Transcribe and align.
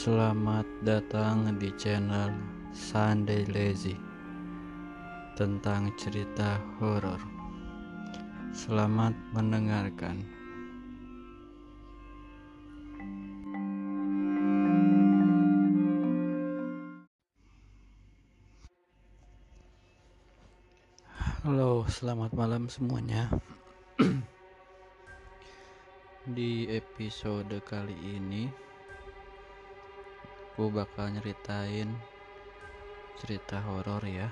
Selamat 0.00 0.64
datang 0.80 1.60
di 1.60 1.68
channel 1.76 2.32
Sunday 2.72 3.44
Lazy 3.52 3.92
tentang 5.36 5.92
cerita 6.00 6.56
horor. 6.80 7.20
Selamat 8.56 9.12
mendengarkan. 9.36 10.24
Halo, 21.44 21.84
selamat 21.92 22.32
malam 22.32 22.72
semuanya. 22.72 23.28
di 26.40 26.72
episode 26.72 27.52
kali 27.68 28.16
ini 28.16 28.69
aku 30.60 30.76
bakal 30.76 31.08
nyeritain 31.08 31.88
cerita 33.16 33.64
horor 33.64 34.04
ya. 34.04 34.28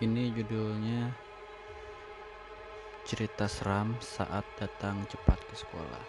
Ini 0.00 0.32
judulnya 0.32 1.12
cerita 3.04 3.44
seram 3.44 3.92
saat 4.00 4.48
datang 4.56 5.04
cepat 5.12 5.36
ke 5.44 5.54
sekolah. 5.60 6.04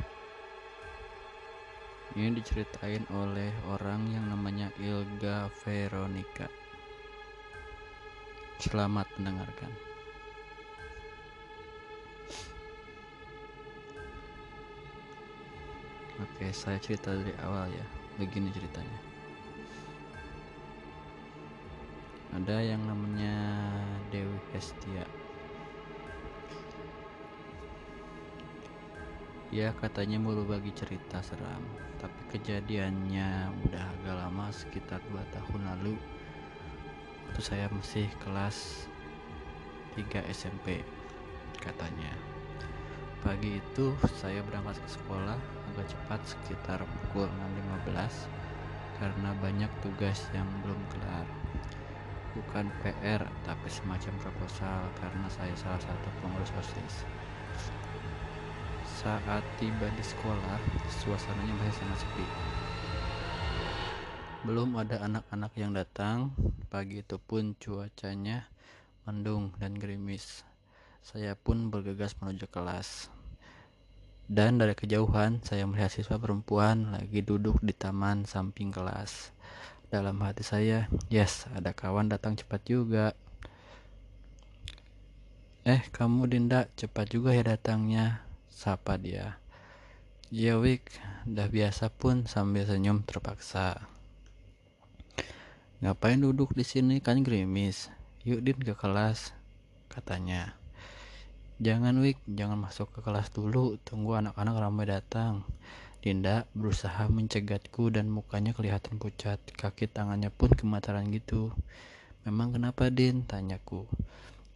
Ini 2.16 2.32
diceritain 2.40 3.04
oleh 3.12 3.52
orang 3.68 4.08
yang 4.08 4.32
namanya 4.32 4.72
Ilga 4.80 5.52
Veronica. 5.68 6.48
Selamat 8.64 9.12
mendengarkan. 9.20 9.76
Oke, 16.24 16.48
saya 16.56 16.80
cerita 16.80 17.12
dari 17.12 17.36
awal 17.44 17.76
ya. 17.76 17.95
Begini 18.16 18.48
ceritanya. 18.56 19.00
Ada 22.32 22.64
yang 22.64 22.84
namanya 22.88 23.36
Dewi 24.08 24.40
Hestia. 24.56 25.04
Dia 29.52 29.72
katanya 29.80 30.20
mau 30.20 30.36
bagi 30.44 30.72
cerita 30.76 31.24
seram, 31.24 31.64
tapi 31.96 32.20
kejadiannya 32.36 33.56
udah 33.68 33.84
agak 33.88 34.16
lama 34.20 34.52
sekitar 34.52 35.00
2 35.12 35.16
tahun 35.32 35.62
lalu. 35.76 35.96
Waktu 37.28 37.42
saya 37.44 37.72
masih 37.72 38.08
kelas 38.20 38.88
3 39.96 40.28
SMP 40.32 40.84
katanya. 41.60 42.12
Pagi 43.24 43.64
itu 43.64 43.96
saya 44.20 44.44
berangkat 44.44 44.76
ke 44.84 44.90
sekolah 44.92 45.40
agak 45.76 45.92
cepat 45.92 46.22
sekitar 46.24 46.80
pukul 46.88 47.28
6.15 47.92 48.32
karena 48.96 49.30
banyak 49.44 49.72
tugas 49.84 50.24
yang 50.32 50.48
belum 50.64 50.80
kelar. 50.88 51.28
Bukan 52.32 52.72
PR 52.80 53.28
tapi 53.44 53.68
semacam 53.68 54.16
proposal 54.24 54.88
karena 55.04 55.28
saya 55.28 55.52
salah 55.60 55.82
satu 55.84 56.08
pengurus 56.24 56.56
OSIS 56.56 57.04
saat 59.04 59.44
tiba 59.60 59.92
di 59.92 60.04
sekolah 60.04 60.58
suasananya 61.04 61.54
masih 61.60 61.76
sangat 61.76 62.00
sepi. 62.08 62.26
Belum 64.48 64.80
ada 64.80 65.04
anak-anak 65.04 65.52
yang 65.60 65.76
datang 65.76 66.32
pagi 66.72 67.04
itu 67.04 67.20
pun 67.20 67.52
cuacanya 67.60 68.48
mendung 69.04 69.52
dan 69.60 69.76
gerimis. 69.76 70.48
Saya 71.04 71.36
pun 71.36 71.68
bergegas 71.68 72.16
menuju 72.24 72.48
kelas 72.48 73.12
dan 74.26 74.58
dari 74.58 74.74
kejauhan 74.74 75.46
saya 75.46 75.70
melihat 75.70 75.94
siswa 75.94 76.18
perempuan 76.18 76.90
lagi 76.90 77.22
duduk 77.22 77.62
di 77.62 77.78
taman 77.78 78.26
samping 78.26 78.74
kelas. 78.74 79.30
Dalam 79.94 80.18
hati 80.26 80.42
saya, 80.42 80.90
yes, 81.14 81.46
ada 81.54 81.72
kawan 81.72 82.10
datang 82.10 82.34
cepat 82.34 82.66
juga. 82.66 83.14
Eh, 85.62 85.82
kamu 85.94 86.26
Dinda, 86.30 86.66
cepat 86.74 87.14
juga 87.14 87.38
ya 87.38 87.46
datangnya. 87.46 88.26
Sapa 88.50 88.98
dia. 88.98 89.38
Ya 90.34 90.58
Wik, 90.58 90.90
udah 91.30 91.48
biasa 91.50 91.94
pun 91.94 92.26
sambil 92.26 92.66
senyum 92.66 93.06
terpaksa. 93.06 93.86
Ngapain 95.86 96.18
duduk 96.18 96.58
di 96.58 96.66
sini 96.66 96.98
kan 96.98 97.22
gerimis? 97.22 97.94
Yuk 98.26 98.42
Din 98.42 98.58
ke 98.58 98.74
kelas, 98.74 99.38
katanya. 99.86 100.58
Jangan 101.56 101.96
Wik, 102.04 102.20
jangan 102.28 102.60
masuk 102.60 102.92
ke 102.92 103.00
kelas 103.00 103.32
dulu, 103.32 103.80
tunggu 103.88 104.20
anak-anak 104.20 104.60
ramai 104.60 104.92
datang. 104.92 105.48
Dinda 106.04 106.44
berusaha 106.52 107.08
mencegatku 107.08 107.96
dan 107.96 108.12
mukanya 108.12 108.52
kelihatan 108.52 109.00
pucat, 109.00 109.40
kaki 109.56 109.88
tangannya 109.88 110.28
pun 110.36 110.52
gemetaran 110.52 111.08
gitu. 111.16 111.56
Memang 112.28 112.60
kenapa 112.60 112.92
Din? 112.92 113.24
Tanyaku. 113.24 113.88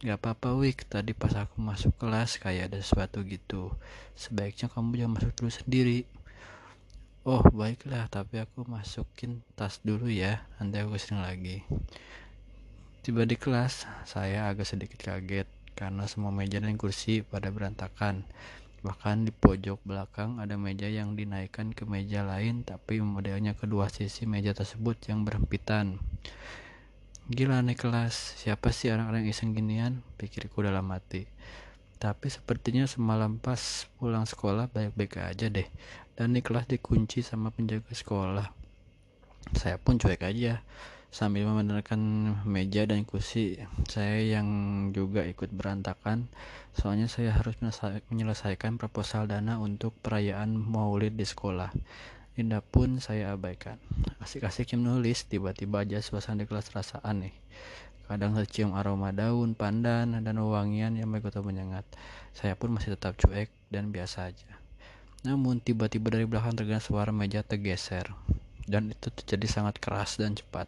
Gak 0.04 0.20
apa-apa 0.20 0.52
Wik, 0.60 0.92
tadi 0.92 1.16
pas 1.16 1.32
aku 1.32 1.64
masuk 1.64 1.96
kelas 1.96 2.36
kayak 2.36 2.68
ada 2.68 2.84
sesuatu 2.84 3.24
gitu. 3.24 3.72
Sebaiknya 4.12 4.68
kamu 4.68 5.00
jangan 5.00 5.12
masuk 5.16 5.32
dulu 5.40 5.50
sendiri. 5.56 6.04
Oh 7.24 7.40
baiklah, 7.48 8.12
tapi 8.12 8.44
aku 8.44 8.68
masukin 8.68 9.40
tas 9.56 9.80
dulu 9.80 10.12
ya, 10.12 10.44
nanti 10.60 10.84
aku 10.84 11.00
sering 11.00 11.24
lagi. 11.24 11.64
Tiba 13.00 13.24
di 13.24 13.40
kelas, 13.40 13.88
saya 14.04 14.52
agak 14.52 14.68
sedikit 14.68 15.00
kaget 15.00 15.48
karena 15.78 16.04
semua 16.06 16.34
meja 16.34 16.58
dan 16.58 16.76
kursi 16.76 17.22
pada 17.24 17.48
berantakan. 17.48 18.26
Bahkan 18.80 19.28
di 19.28 19.32
pojok 19.32 19.84
belakang 19.84 20.40
ada 20.40 20.56
meja 20.56 20.88
yang 20.88 21.12
dinaikkan 21.12 21.76
ke 21.76 21.84
meja 21.84 22.24
lain 22.24 22.64
tapi 22.64 23.04
modelnya 23.04 23.52
kedua 23.52 23.92
sisi 23.92 24.24
meja 24.24 24.56
tersebut 24.56 24.96
yang 25.12 25.28
berhempitan. 25.28 26.00
Gila 27.30 27.62
nih 27.62 27.78
kelas, 27.78 28.40
siapa 28.40 28.74
sih 28.74 28.90
orang-orang 28.90 29.28
iseng 29.28 29.54
ginian? 29.54 30.02
Pikirku 30.18 30.64
dalam 30.64 30.88
hati. 30.90 31.28
Tapi 32.00 32.26
sepertinya 32.32 32.88
semalam 32.88 33.36
pas 33.36 33.86
pulang 34.00 34.24
sekolah 34.24 34.72
baik-baik 34.72 35.20
aja 35.20 35.46
deh. 35.46 35.68
Dan 36.16 36.32
di 36.34 36.40
kelas 36.40 36.66
dikunci 36.66 37.20
sama 37.22 37.54
penjaga 37.54 37.92
sekolah. 37.92 38.48
Saya 39.54 39.76
pun 39.76 40.00
cuek 40.00 40.24
aja 40.24 40.64
sambil 41.10 41.42
membenarkan 41.50 41.98
meja 42.46 42.86
dan 42.86 43.02
kursi 43.02 43.58
saya 43.90 44.22
yang 44.22 44.48
juga 44.94 45.26
ikut 45.26 45.50
berantakan. 45.50 46.30
Soalnya 46.70 47.10
saya 47.10 47.34
harus 47.34 47.58
menyelesaikan 48.14 48.78
proposal 48.78 49.26
dana 49.26 49.58
untuk 49.58 49.90
perayaan 50.06 50.54
maulid 50.54 51.18
di 51.18 51.26
sekolah. 51.26 51.74
Indah 52.38 52.62
pun 52.62 53.02
saya 53.02 53.34
abaikan. 53.34 53.82
Asik-asik 54.22 54.70
menulis 54.78 55.26
tiba-tiba 55.26 55.82
aja 55.82 55.98
suasana 55.98 56.42
di 56.42 56.46
kelas 56.46 56.70
rasa 56.70 57.02
aneh 57.02 57.34
kadang 58.10 58.34
tercium 58.34 58.74
aroma 58.74 59.14
daun 59.14 59.54
pandan 59.54 60.18
dan 60.18 60.34
wangian 60.42 60.98
yang 60.98 61.14
begitu 61.14 61.46
menyengat. 61.46 61.86
Saya 62.34 62.58
pun 62.58 62.74
masih 62.74 62.98
tetap 62.98 63.14
cuek 63.14 63.46
dan 63.70 63.94
biasa 63.94 64.34
aja. 64.34 64.50
Namun 65.22 65.62
tiba-tiba 65.62 66.10
dari 66.10 66.26
belakang 66.26 66.58
terdengar 66.58 66.82
suara 66.82 67.14
meja 67.14 67.46
tergeser. 67.46 68.10
Dan 68.66 68.90
itu 68.90 69.14
terjadi 69.14 69.46
sangat 69.46 69.78
keras 69.78 70.18
dan 70.18 70.34
cepat 70.34 70.66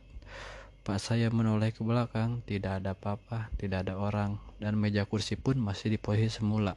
Pas 0.82 0.98
saya 0.98 1.30
menoleh 1.30 1.70
ke 1.70 1.86
belakang, 1.86 2.42
tidak 2.42 2.82
ada 2.82 2.98
apa-apa, 2.98 3.54
tidak 3.54 3.86
ada 3.86 3.94
orang, 3.94 4.42
dan 4.58 4.74
meja 4.74 5.06
kursi 5.06 5.38
pun 5.38 5.54
masih 5.54 5.94
di 5.94 5.98
posisi 6.02 6.42
semula. 6.42 6.74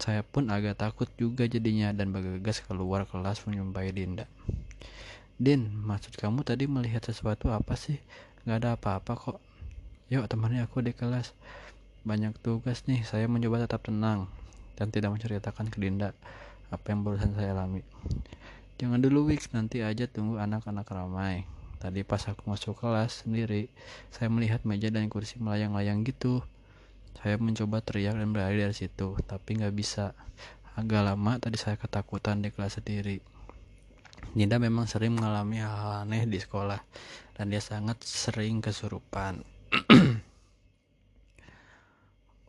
Saya 0.00 0.24
pun 0.24 0.48
agak 0.48 0.80
takut 0.80 1.12
juga 1.20 1.44
jadinya 1.44 1.92
dan 1.92 2.08
bergegas 2.08 2.64
keluar 2.64 3.04
kelas 3.04 3.44
menyumpai 3.44 3.92
Dinda. 3.92 4.24
Din, 5.36 5.68
maksud 5.84 6.16
kamu 6.16 6.40
tadi 6.40 6.64
melihat 6.64 7.04
sesuatu 7.04 7.52
apa 7.52 7.76
sih? 7.76 8.00
Gak 8.48 8.64
ada 8.64 8.80
apa-apa 8.80 9.12
kok. 9.20 9.38
Yuk 10.08 10.24
temani 10.24 10.64
aku 10.64 10.80
di 10.80 10.96
kelas. 10.96 11.36
Banyak 12.08 12.40
tugas 12.40 12.88
nih, 12.88 13.04
saya 13.04 13.28
mencoba 13.28 13.60
tetap 13.60 13.84
tenang 13.84 14.32
dan 14.80 14.88
tidak 14.88 15.12
menceritakan 15.12 15.68
ke 15.68 15.76
Dinda 15.76 16.16
apa 16.72 16.86
yang 16.88 17.04
barusan 17.04 17.36
saya 17.36 17.52
alami. 17.52 17.84
Jangan 18.80 19.04
dulu 19.04 19.28
Wix, 19.28 19.52
nanti 19.52 19.84
aja 19.84 20.08
tunggu 20.08 20.40
anak-anak 20.40 20.88
ramai. 20.88 21.57
Tadi 21.78 22.02
pas 22.02 22.18
aku 22.26 22.42
masuk 22.50 22.74
kelas 22.82 23.22
sendiri, 23.22 23.70
saya 24.10 24.26
melihat 24.26 24.66
meja 24.66 24.90
dan 24.90 25.06
kursi 25.06 25.38
melayang-layang 25.38 26.02
gitu. 26.02 26.42
Saya 27.22 27.38
mencoba 27.38 27.78
teriak 27.82 28.18
dan 28.18 28.34
berlari 28.34 28.58
dari 28.58 28.74
situ, 28.74 29.14
tapi 29.26 29.62
nggak 29.62 29.74
bisa. 29.74 30.10
Agak 30.74 31.06
lama 31.06 31.38
tadi 31.38 31.54
saya 31.54 31.78
ketakutan 31.78 32.42
di 32.42 32.50
kelas 32.50 32.82
sendiri. 32.82 33.22
Dinda 34.34 34.58
memang 34.58 34.90
sering 34.90 35.14
mengalami 35.14 35.62
hal, 35.62 35.70
-hal 35.70 35.92
aneh 36.02 36.26
di 36.26 36.42
sekolah, 36.42 36.82
dan 37.38 37.50
dia 37.50 37.62
sangat 37.62 38.02
sering 38.02 38.58
kesurupan. 38.58 39.46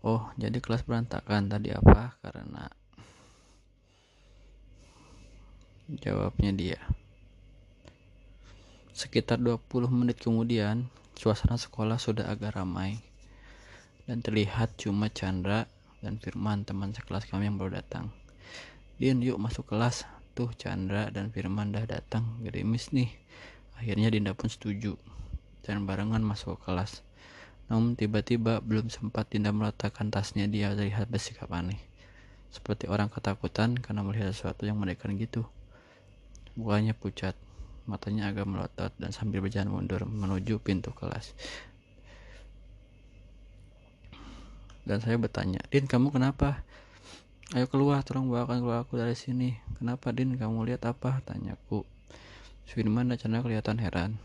oh, 0.09 0.33
jadi 0.41 0.57
kelas 0.57 0.85
berantakan 0.89 1.49
tadi 1.53 1.69
apa? 1.69 2.17
Karena 2.25 2.65
jawabnya 6.01 6.53
dia. 6.53 6.81
Sekitar 8.99 9.39
20 9.39 9.87
menit 9.87 10.19
kemudian, 10.19 10.91
suasana 11.15 11.55
sekolah 11.55 11.95
sudah 11.95 12.27
agak 12.27 12.59
ramai. 12.59 12.99
Dan 14.03 14.19
terlihat 14.19 14.75
cuma 14.75 15.07
Chandra 15.07 15.71
dan 16.03 16.19
Firman 16.19 16.67
teman 16.67 16.91
sekelas 16.91 17.23
kami 17.31 17.47
yang 17.47 17.55
baru 17.55 17.79
datang. 17.79 18.11
Din, 18.99 19.23
yuk 19.23 19.39
masuk 19.39 19.71
kelas. 19.71 20.03
tuh 20.35 20.51
Chandra 20.59 21.07
dan 21.15 21.31
Firman 21.31 21.71
dah 21.71 21.87
datang. 21.87 22.43
Gerimis 22.43 22.91
nih. 22.91 23.07
Akhirnya 23.79 24.11
Dinda 24.11 24.35
pun 24.35 24.51
setuju. 24.51 24.99
Dan 25.63 25.87
barengan 25.87 26.19
masuk 26.19 26.59
ke 26.59 26.67
kelas. 26.67 26.99
Namun 27.71 27.95
tiba-tiba 27.95 28.59
belum 28.59 28.91
sempat 28.91 29.31
Dinda 29.31 29.55
meletakkan 29.55 30.11
tasnya. 30.11 30.43
Dia 30.51 30.75
terlihat 30.75 31.07
bersikap 31.07 31.47
aneh. 31.55 31.79
Seperti 32.51 32.91
orang 32.91 33.07
ketakutan 33.07 33.79
karena 33.79 34.03
melihat 34.03 34.35
sesuatu 34.35 34.67
yang 34.67 34.75
mengerikan 34.75 35.15
gitu. 35.15 35.47
Buahnya 36.59 36.99
pucat 36.99 37.39
matanya 37.89 38.29
agak 38.29 38.45
melotot 38.45 38.93
dan 39.01 39.09
sambil 39.09 39.41
berjalan 39.41 39.73
mundur 39.73 40.05
menuju 40.05 40.61
pintu 40.61 40.93
kelas 40.93 41.33
dan 44.85 45.01
saya 45.01 45.17
bertanya 45.17 45.59
Din 45.73 45.89
kamu 45.89 46.13
kenapa 46.13 46.61
Ayo 47.49 47.65
keluar, 47.65 48.05
tolong 48.05 48.29
bawakan 48.29 48.61
keluar 48.61 48.85
aku 48.85 48.93
dari 48.93 49.17
sini. 49.17 49.57
Kenapa, 49.81 50.13
Din? 50.13 50.37
Kamu 50.37 50.69
lihat 50.69 50.85
apa? 50.85 51.17
Tanyaku. 51.25 51.81
Firman 52.69 53.09
dan 53.09 53.17
Chandra 53.17 53.41
kelihatan 53.41 53.81
heran. 53.81 54.21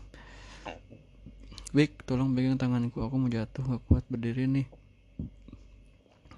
Wik, 1.73 2.05
tolong 2.05 2.37
pegang 2.37 2.61
tanganku. 2.61 3.01
Aku 3.01 3.17
mau 3.17 3.25
jatuh, 3.25 3.65
gak 3.65 3.81
kuat 3.89 4.05
berdiri 4.13 4.45
nih. 4.45 4.69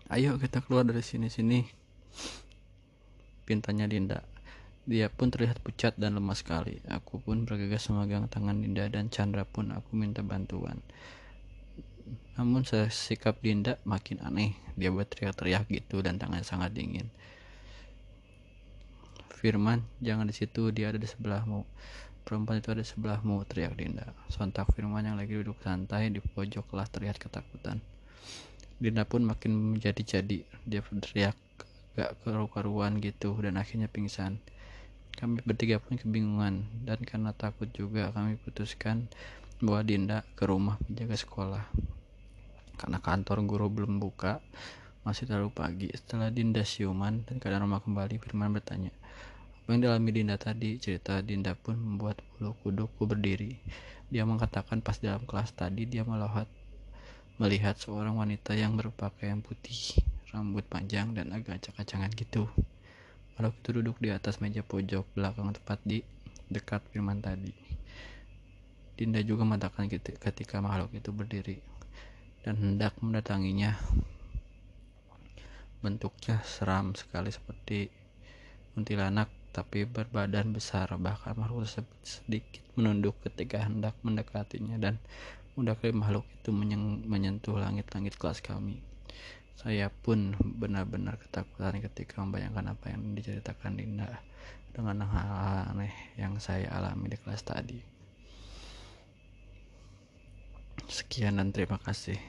Ayo 0.08 0.40
kita 0.40 0.64
keluar 0.64 0.88
dari 0.88 1.04
sini-sini. 1.04 1.68
Pintanya 3.44 3.84
Dinda. 3.92 4.24
Dia 4.88 5.12
pun 5.12 5.28
terlihat 5.28 5.60
pucat 5.60 6.00
dan 6.00 6.16
lemah 6.16 6.40
sekali. 6.40 6.80
Aku 6.88 7.20
pun 7.20 7.44
bergegas 7.44 7.92
memegang 7.92 8.32
tangan 8.32 8.64
Dinda 8.64 8.88
dan 8.88 9.12
Chandra 9.12 9.44
pun 9.44 9.76
aku 9.76 10.00
minta 10.00 10.24
bantuan. 10.24 10.80
Namun 12.40 12.64
sikap 12.88 13.44
Dinda 13.44 13.84
makin 13.84 14.24
aneh. 14.24 14.56
Dia 14.80 14.88
berteriak-teriak 14.96 15.68
gitu 15.68 16.00
dan 16.00 16.16
tangannya 16.16 16.48
sangat 16.48 16.72
dingin. 16.72 17.12
Firman, 19.28 19.84
jangan 20.00 20.24
di 20.24 20.32
situ, 20.32 20.72
dia 20.72 20.88
ada 20.88 20.98
di 20.98 21.06
sebelahmu. 21.06 21.68
Perempuan 22.24 22.64
itu 22.64 22.72
ada 22.72 22.80
di 22.80 22.88
sebelahmu, 22.88 23.44
teriak 23.44 23.76
Dinda. 23.76 24.16
Sontak 24.32 24.72
Firman 24.72 25.04
yang 25.04 25.20
lagi 25.20 25.36
duduk 25.36 25.60
santai 25.60 26.16
di 26.16 26.24
pojok 26.24 26.64
kelas 26.72 26.88
terlihat 26.96 27.20
ketakutan. 27.20 27.84
Dinda 28.80 29.04
pun 29.04 29.28
makin 29.28 29.76
menjadi-jadi. 29.76 30.48
Dia 30.64 30.80
berteriak 30.80 31.36
gak 32.00 32.24
keruan 32.24 33.04
gitu 33.04 33.36
dan 33.44 33.60
akhirnya 33.60 33.92
pingsan. 33.92 34.40
Kami 35.18 35.42
bertiga 35.42 35.82
pun 35.82 35.98
kebingungan 35.98 36.62
dan 36.86 37.02
karena 37.02 37.34
takut 37.34 37.66
juga 37.74 38.14
kami 38.14 38.38
putuskan 38.38 39.10
bawa 39.58 39.82
Dinda 39.82 40.22
ke 40.38 40.46
rumah 40.46 40.78
penjaga 40.86 41.18
sekolah. 41.18 41.66
Karena 42.78 43.02
kantor 43.02 43.42
guru 43.50 43.66
belum 43.74 43.98
buka 43.98 44.38
masih 45.02 45.26
terlalu 45.26 45.50
pagi. 45.50 45.90
Setelah 45.90 46.30
Dinda 46.30 46.62
siuman 46.62 47.26
dan 47.26 47.42
keadaan 47.42 47.66
rumah 47.66 47.82
kembali 47.82 48.22
Firman 48.22 48.54
bertanya 48.54 48.94
apa 49.66 49.74
yang 49.74 49.82
dialami 49.90 50.10
Dinda 50.14 50.38
tadi? 50.38 50.78
Cerita 50.78 51.18
Dinda 51.26 51.58
pun 51.58 51.82
membuat 51.82 52.22
bulu 52.38 52.54
kuduku 52.62 53.10
berdiri. 53.10 53.58
Dia 54.14 54.22
mengatakan 54.22 54.86
pas 54.86 55.02
dalam 55.02 55.26
kelas 55.26 55.50
tadi 55.58 55.90
dia 55.90 56.06
melihat 56.06 56.46
melihat 57.42 57.74
seorang 57.74 58.16
wanita 58.22 58.54
yang 58.54 58.78
berpakaian 58.78 59.42
putih 59.42 59.98
rambut 60.30 60.62
panjang 60.70 61.18
dan 61.18 61.34
agak 61.34 61.58
acak-acangan 61.58 62.14
gitu 62.14 62.46
Makhluk 63.38 63.54
itu 63.62 63.70
duduk 63.70 63.96
di 64.02 64.10
atas 64.10 64.42
meja 64.42 64.66
pojok 64.66 65.06
belakang 65.14 65.54
tepat 65.54 65.78
di 65.86 66.02
dekat 66.50 66.82
Firman 66.90 67.22
tadi. 67.22 67.54
Dinda 68.98 69.22
juga 69.22 69.46
mengatakan 69.46 69.86
ketika 69.94 70.58
makhluk 70.58 70.90
itu 70.98 71.14
berdiri 71.14 71.62
dan 72.42 72.58
hendak 72.58 72.98
mendatanginya. 72.98 73.78
Bentuknya 75.86 76.42
seram 76.42 76.98
sekali 76.98 77.30
seperti 77.30 77.94
kuntilanak 78.74 79.30
tapi 79.54 79.86
berbadan 79.86 80.50
besar 80.50 80.90
bahkan 80.98 81.38
makhluk 81.38 81.70
tersebut 81.70 81.98
sedikit 82.02 82.66
menunduk 82.74 83.14
ketika 83.22 83.62
hendak 83.62 83.94
mendekatinya 84.02 84.82
dan 84.82 84.98
mendekati 85.54 85.94
makhluk 85.94 86.26
itu 86.42 86.50
menyentuh 87.06 87.58
langit-langit 87.58 88.18
kelas 88.18 88.42
kami. 88.42 88.82
Saya 89.58 89.90
pun 89.90 90.38
benar-benar 90.38 91.18
ketakutan 91.18 91.82
ketika 91.82 92.22
membayangkan 92.22 92.78
apa 92.78 92.94
yang 92.94 93.18
diceritakan 93.18 93.74
Dinda 93.74 94.22
dengan 94.70 95.02
hal 95.10 95.74
aneh 95.74 95.90
yang 96.14 96.38
saya 96.38 96.70
alami 96.70 97.10
di 97.10 97.18
kelas 97.18 97.42
tadi. 97.42 97.82
Sekian 100.86 101.42
dan 101.42 101.50
terima 101.50 101.82
kasih. 101.82 102.22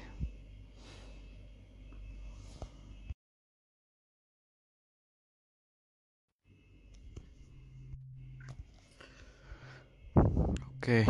Oke, 10.81 11.05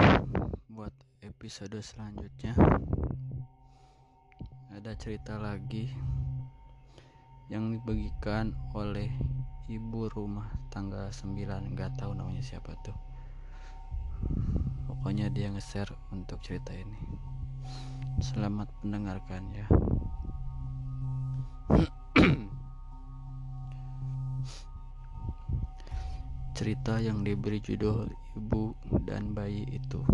buat 0.67 0.91
episode 1.23 1.79
selanjutnya 1.79 2.59
ada 4.79 4.95
cerita 4.95 5.35
lagi 5.43 5.91
yang 7.51 7.75
dibagikan 7.75 8.55
oleh 8.79 9.11
ibu 9.67 10.07
rumah 10.07 10.47
tangga 10.71 11.11
9 11.11 11.35
nggak 11.75 11.99
tahu 11.99 12.15
namanya 12.15 12.47
siapa 12.47 12.79
tuh. 12.87 12.95
Pokoknya 14.87 15.35
dia 15.35 15.51
nge-share 15.51 15.91
untuk 16.15 16.39
cerita 16.47 16.71
ini. 16.71 16.95
Selamat 18.23 18.71
mendengarkan 18.87 19.51
ya. 19.51 19.67
Cerita 26.55 27.03
yang 27.03 27.27
diberi 27.27 27.59
judul 27.59 28.15
ibu 28.39 28.79
dan 29.03 29.35
bayi 29.35 29.67
itu. 29.75 30.07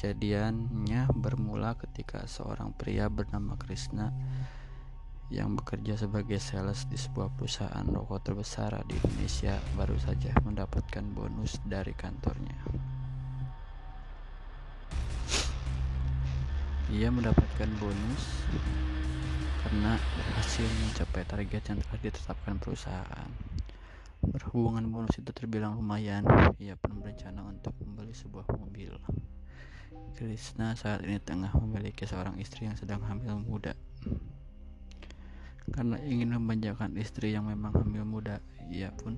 Kejadiannya 0.00 1.12
bermula 1.12 1.76
ketika 1.76 2.24
seorang 2.24 2.72
pria 2.72 3.12
bernama 3.12 3.52
Krishna 3.60 4.08
yang 5.28 5.52
bekerja 5.60 6.00
sebagai 6.00 6.40
sales 6.40 6.88
di 6.88 6.96
sebuah 6.96 7.28
perusahaan 7.36 7.84
rokok 7.84 8.32
terbesar 8.32 8.80
di 8.88 8.96
Indonesia 8.96 9.60
baru 9.76 10.00
saja 10.00 10.32
mendapatkan 10.40 11.04
bonus 11.04 11.60
dari 11.68 11.92
kantornya. 11.92 12.56
Ia 16.96 17.12
mendapatkan 17.12 17.68
bonus 17.76 18.24
karena 19.60 20.00
berhasil 20.00 20.64
mencapai 20.64 21.28
target 21.28 21.76
yang 21.76 21.78
telah 21.84 22.00
ditetapkan 22.00 22.56
perusahaan. 22.56 23.28
Berhubungan 24.24 24.88
bonus 24.88 25.20
itu 25.20 25.28
terbilang 25.36 25.76
lumayan, 25.76 26.24
ia 26.56 26.80
pun 26.80 27.04
berencana 27.04 27.44
untuk 27.44 27.76
membeli 27.84 28.16
sebuah 28.16 28.48
mobil. 28.56 28.96
Krishna 30.16 30.76
saat 30.76 31.00
ini 31.04 31.16
tengah 31.16 31.48
memiliki 31.56 32.04
seorang 32.04 32.36
istri 32.36 32.68
yang 32.68 32.76
sedang 32.76 33.00
hamil 33.08 33.40
muda. 33.40 33.72
Karena 35.70 35.96
ingin 36.02 36.34
memanjakan 36.34 36.92
istri 36.98 37.32
yang 37.32 37.48
memang 37.48 37.72
hamil 37.72 38.04
muda, 38.04 38.42
ia 38.68 38.92
pun 38.92 39.16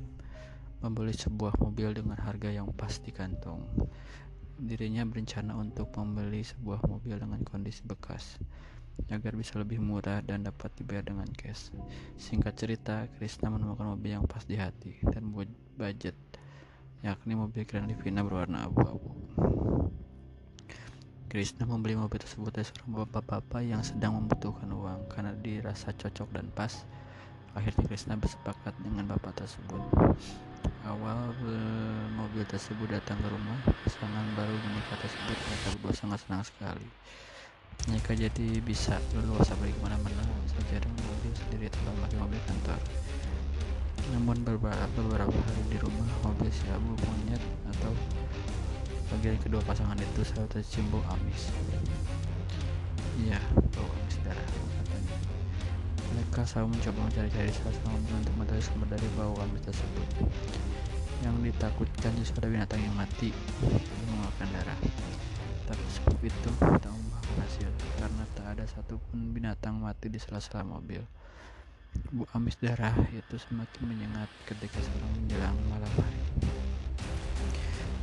membeli 0.83 1.15
sebuah 1.15 1.59
mobil 1.63 1.95
dengan 1.95 2.19
harga 2.19 2.51
yang 2.51 2.71
pas 2.75 2.99
di 3.03 3.11
kantong. 3.11 3.63
Dirinya 4.63 5.03
berencana 5.09 5.59
untuk 5.59 5.91
membeli 5.99 6.47
sebuah 6.47 6.87
mobil 6.87 7.19
dengan 7.19 7.41
kondisi 7.43 7.83
bekas 7.83 8.39
agar 9.09 9.35
bisa 9.35 9.57
lebih 9.57 9.81
murah 9.81 10.21
dan 10.23 10.45
dapat 10.45 10.71
dibayar 10.77 11.03
dengan 11.03 11.27
cash. 11.33 11.73
Singkat 12.21 12.55
cerita, 12.55 13.09
Krishna 13.17 13.49
menemukan 13.49 13.97
mobil 13.97 14.15
yang 14.15 14.29
pas 14.29 14.45
di 14.45 14.55
hati 14.61 15.01
dan 15.09 15.33
budget, 15.77 16.15
yakni 17.01 17.35
mobil 17.35 17.65
Grand 17.65 17.89
Livina 17.89 18.23
berwarna 18.23 18.69
abu-abu. 18.69 19.11
Krishna 21.33 21.65
membeli 21.65 21.97
mobil 21.97 22.21
tersebut 22.21 22.53
dari 22.53 22.69
seorang 22.69 23.09
bapak-bapak 23.09 23.65
yang 23.65 23.81
sedang 23.81 24.21
membutuhkan 24.21 24.69
uang 24.69 25.09
karena 25.09 25.33
dirasa 25.33 25.89
cocok 25.97 26.29
dan 26.29 26.53
pas. 26.53 26.85
Akhirnya 27.57 27.89
Krishna 27.89 28.21
bersepakat 28.21 28.77
dengan 28.85 29.09
bapak 29.09 29.41
tersebut. 29.41 29.81
Awal 30.85 31.33
mobil 32.21 32.45
tersebut 32.45 32.85
datang 32.85 33.17
ke 33.17 33.33
rumah, 33.33 33.57
pasangan 33.65 34.29
baru 34.37 34.53
menikah 34.61 35.01
tersebut. 35.01 35.33
Mereka 35.33 35.67
berdua 35.81 35.93
sangat 35.97 36.21
senang 36.21 36.45
sekali. 36.45 36.85
Mereka 37.89 38.13
jadi 38.13 38.49
bisa 38.61 39.01
leluasa 39.17 39.57
pergi 39.57 39.73
ke 39.73 39.81
mana-mana. 39.89 40.21
Dengan 40.69 41.01
mobil 41.01 41.33
sendiri 41.33 41.73
memakai 41.81 42.17
mobil 42.21 42.41
kantor. 42.45 42.81
Namun 44.13 44.37
beberapa, 44.45 44.85
beberapa 45.01 45.33
hari 45.49 45.63
di 45.73 45.81
rumah 45.81 46.13
mobil 46.29 46.53
si 46.53 46.69
abu 46.69 46.93
monyet 47.09 47.41
atau 47.73 47.97
bagian 49.17 49.37
kedua 49.41 49.61
pasangan 49.65 49.99
itu 49.99 50.21
selalu 50.25 50.49
tercimbau 50.53 51.03
amis 51.13 51.53
iya 53.21 53.39
bau 53.53 53.89
amis 53.89 54.17
darah 54.25 54.47
katanya 54.83 55.17
mereka 56.13 56.41
selalu 56.45 56.77
mencoba 56.77 57.01
mencari-cari 57.09 57.51
salah 57.53 57.75
satu 57.77 57.89
untuk 57.97 58.35
mencari 58.37 58.63
sumber 58.63 58.89
dari 58.93 59.09
bau 59.17 59.35
amis 59.43 59.63
tersebut 59.65 60.09
yang 61.23 61.37
ditakutkan 61.45 62.13
justru 62.19 62.43
ada 62.43 62.51
binatang 62.51 62.81
yang 62.83 62.95
mati 62.97 63.31
yang 63.63 64.07
mengeluarkan 64.11 64.49
darah 64.51 64.79
tapi 65.63 65.85
sebab 65.95 66.19
itu 66.27 66.51
tak 66.83 66.93
berhasil 67.33 67.71
karena 67.97 68.25
tak 68.37 68.47
ada 68.57 68.65
satupun 68.69 69.33
binatang 69.33 69.81
mati 69.81 70.13
di 70.13 70.21
sela-sela 70.21 70.65
mobil. 70.67 71.01
Bu 72.13 72.25
amis 72.37 72.57
darah 72.61 72.93
itu 73.13 73.37
semakin 73.37 73.83
menyengat 73.85 74.29
ketika 74.49 74.81
sedang 74.81 75.13
menjelang 75.17 75.57
malam 75.69 75.93
hari. 75.97 76.62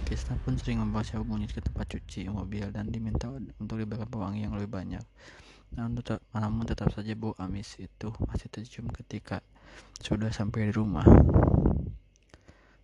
Krisna 0.09 0.41
pun 0.41 0.57
sering 0.57 0.81
membawa 0.81 1.05
si 1.05 1.13
monyet 1.21 1.53
ke 1.53 1.61
tempat 1.61 1.85
cuci 1.85 2.33
mobil 2.33 2.65
dan 2.73 2.89
diminta 2.89 3.29
untuk 3.61 3.77
diberikan 3.77 4.09
pewangi 4.09 4.41
yang 4.41 4.57
lebih 4.57 4.65
banyak. 4.65 5.05
Namun 5.77 6.01
tetap, 6.01 6.25
namun 6.33 6.65
tetap 6.65 6.89
saja 6.89 7.13
bau 7.13 7.37
amis 7.37 7.77
itu 7.77 8.09
masih 8.25 8.49
tercium 8.49 8.89
ketika 8.89 9.45
sudah 10.01 10.33
sampai 10.33 10.65
di 10.65 10.73
rumah. 10.73 11.05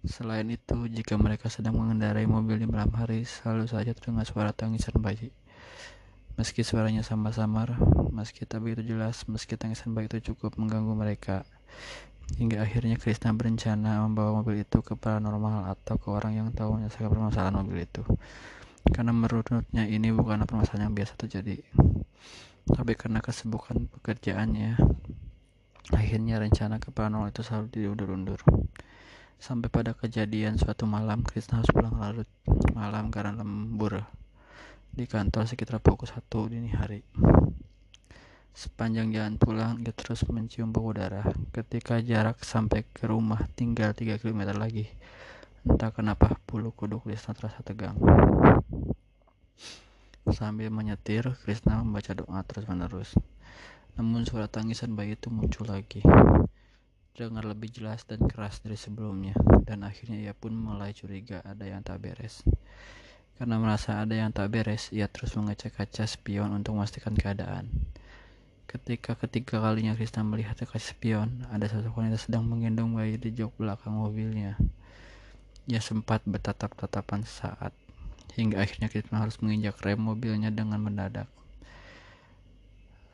Selain 0.05 0.46
itu, 0.53 0.86
jika 0.86 1.17
mereka 1.17 1.50
sedang 1.50 1.82
mengendarai 1.82 2.29
mobil 2.29 2.62
di 2.62 2.70
malam 2.70 2.94
hari, 2.94 3.25
selalu 3.25 3.74
saja 3.74 3.98
terdengar 3.98 4.29
suara 4.29 4.53
tangisan 4.53 4.94
bayi. 5.01 5.34
Meski 6.38 6.62
suaranya 6.62 7.01
samar-samar, 7.01 7.74
meski 8.13 8.46
tak 8.46 8.62
begitu 8.62 8.94
jelas, 8.94 9.25
meski 9.25 9.58
tangisan 9.58 9.98
bayi 9.98 10.05
itu 10.13 10.29
cukup 10.29 10.62
mengganggu 10.62 10.94
mereka. 10.94 11.41
Hingga 12.34 12.65
akhirnya 12.65 12.98
Krishna 12.98 13.29
berencana 13.38 14.01
membawa 14.01 14.41
mobil 14.41 14.65
itu 14.65 14.82
ke 14.82 14.98
paranormal 14.98 15.70
atau 15.70 16.01
ke 16.01 16.10
orang 16.10 16.34
yang 16.34 16.50
tahu 16.50 16.82
menyelesaikan 16.82 17.13
permasalahan 17.13 17.62
mobil 17.62 17.86
itu. 17.86 18.01
Karena 18.89 19.13
menurutnya 19.13 19.86
ini 19.86 20.10
bukan 20.10 20.41
permasalahan 20.50 20.89
yang 20.89 20.96
biasa 20.98 21.13
terjadi. 21.22 21.62
Tapi 22.65 22.98
karena 22.98 23.22
kesibukan 23.22 23.86
pekerjaannya, 23.94 24.82
akhirnya 25.94 26.41
rencana 26.41 26.82
ke 26.82 26.89
paranormal 26.89 27.29
itu 27.29 27.46
selalu 27.46 27.70
diundur-undur. 27.70 28.41
Sampai 29.38 29.70
pada 29.70 29.94
kejadian 29.94 30.58
suatu 30.58 30.89
malam, 30.89 31.22
Krishna 31.22 31.62
harus 31.62 31.70
pulang 31.70 32.01
larut 32.01 32.29
malam 32.74 33.13
karena 33.13 33.46
lembur 33.46 34.01
di 34.96 35.05
kantor 35.05 35.44
sekitar 35.46 35.84
pukul 35.84 36.08
satu 36.08 36.48
dini 36.48 36.72
hari. 36.72 37.03
Sepanjang 38.55 39.12
jalan 39.12 39.35
pulang, 39.35 39.83
dia 39.83 39.91
terus 39.91 40.24
mencium 40.31 40.71
bau 40.71 40.95
darah. 40.95 41.27
Ketika 41.51 42.00
jarak 42.00 42.39
sampai 42.39 42.88
ke 42.88 43.03
rumah 43.03 43.43
tinggal 43.59 43.91
3 43.91 44.15
km 44.15 44.55
lagi, 44.55 44.88
entah 45.67 45.91
kenapa 45.91 46.39
bulu 46.47 46.71
kuduk 46.71 47.03
Krishna 47.03 47.35
terasa 47.35 47.59
tegang. 47.67 48.00
Sambil 50.31 50.71
menyetir, 50.71 51.35
Krishna 51.43 51.83
membaca 51.83 52.15
doa 52.15 52.39
terus-menerus. 52.47 53.12
Namun 54.00 54.24
suara 54.24 54.47
tangisan 54.47 54.95
bayi 54.95 55.19
itu 55.19 55.27
muncul 55.27 55.67
lagi 55.67 56.00
dengar 57.15 57.47
lebih 57.47 57.71
jelas 57.71 58.03
dan 58.03 58.19
keras 58.27 58.59
dari 58.59 58.75
sebelumnya, 58.75 59.31
dan 59.63 59.88
akhirnya 59.88 60.19
ia 60.19 60.33
pun 60.35 60.51
mulai 60.51 60.91
curiga 60.91 61.39
ada 61.47 61.63
yang 61.63 61.79
tak 61.79 62.03
beres. 62.03 62.43
Karena 63.39 63.55
merasa 63.55 64.03
ada 64.03 64.12
yang 64.12 64.35
tak 64.35 64.51
beres, 64.51 64.91
ia 64.91 65.07
terus 65.07 65.31
mengecek 65.39 65.79
kaca 65.79 66.03
spion 66.03 66.51
untuk 66.51 66.75
memastikan 66.75 67.15
keadaan. 67.15 67.71
Ketika 68.65 69.13
ketiga 69.13 69.62
kalinya 69.62 69.93
Krishna 69.93 70.25
melihat 70.25 70.57
kaca 70.57 70.81
spion, 70.81 71.45
ada 71.53 71.69
sosok 71.69 72.01
wanita 72.01 72.17
sedang 72.17 72.50
menggendong 72.50 72.98
bayi 72.98 73.22
di 73.22 73.29
jok 73.29 73.62
belakang 73.62 73.93
mobilnya. 73.93 74.57
Ia 75.69 75.81
sempat 75.81 76.25
bertatap-tatapan 76.25 77.25
saat, 77.25 77.74
hingga 78.34 78.62
akhirnya 78.62 78.89
Krishna 78.89 79.22
harus 79.22 79.38
menginjak 79.41 79.77
rem 79.86 80.01
mobilnya 80.01 80.50
dengan 80.50 80.81
mendadak. 80.81 81.29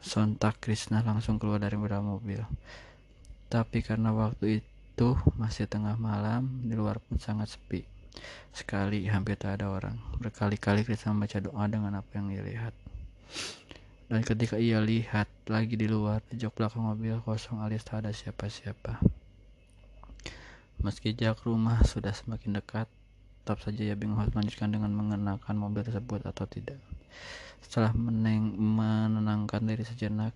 Sontak 0.01 0.58
Krishna 0.63 1.03
langsung 1.03 1.38
keluar 1.38 1.62
dari 1.62 1.77
dalam 1.77 2.15
mobil. 2.15 2.41
Tapi 3.51 3.84
karena 3.84 4.15
waktu 4.15 4.63
itu 4.63 5.10
masih 5.36 5.67
tengah 5.67 6.00
malam, 6.00 6.63
di 6.63 6.74
luar 6.74 6.98
pun 7.03 7.20
sangat 7.20 7.53
sepi. 7.53 7.84
Sekali 8.51 9.08
hampir 9.08 9.36
tak 9.36 9.60
ada 9.60 9.72
orang. 9.72 10.00
Berkali-kali 10.20 10.88
Krishna 10.88 11.12
membaca 11.12 11.39
doa 11.43 11.63
dengan 11.67 12.00
apa 12.00 12.12
yang 12.15 12.31
ia 12.31 12.43
lihat. 12.43 12.74
Dan 14.12 14.27
ketika 14.27 14.60
ia 14.60 14.84
lihat 14.84 15.32
lagi 15.48 15.80
di 15.80 15.88
luar, 15.88 16.20
di 16.27 16.36
jok 16.36 16.60
belakang 16.60 16.84
mobil 16.84 17.24
kosong 17.24 17.63
alias 17.63 17.88
tak 17.88 18.03
ada 18.03 18.12
siapa-siapa. 18.12 19.00
Meski 20.84 21.15
jarak 21.15 21.48
rumah 21.48 21.80
sudah 21.88 22.12
semakin 22.12 22.60
dekat, 22.60 22.91
tetap 23.39 23.63
saja 23.63 23.88
ia 23.88 23.96
bingung 23.96 24.20
harus 24.20 24.36
melanjutkan 24.36 24.68
dengan 24.68 24.91
mengenakan 24.91 25.56
mobil 25.56 25.88
tersebut 25.88 26.27
atau 26.27 26.44
tidak. 26.44 26.75
Setelah 27.63 27.96
meneng 27.96 28.51
menenangkan 28.60 29.63
diri 29.63 29.88
sejenak, 29.88 30.36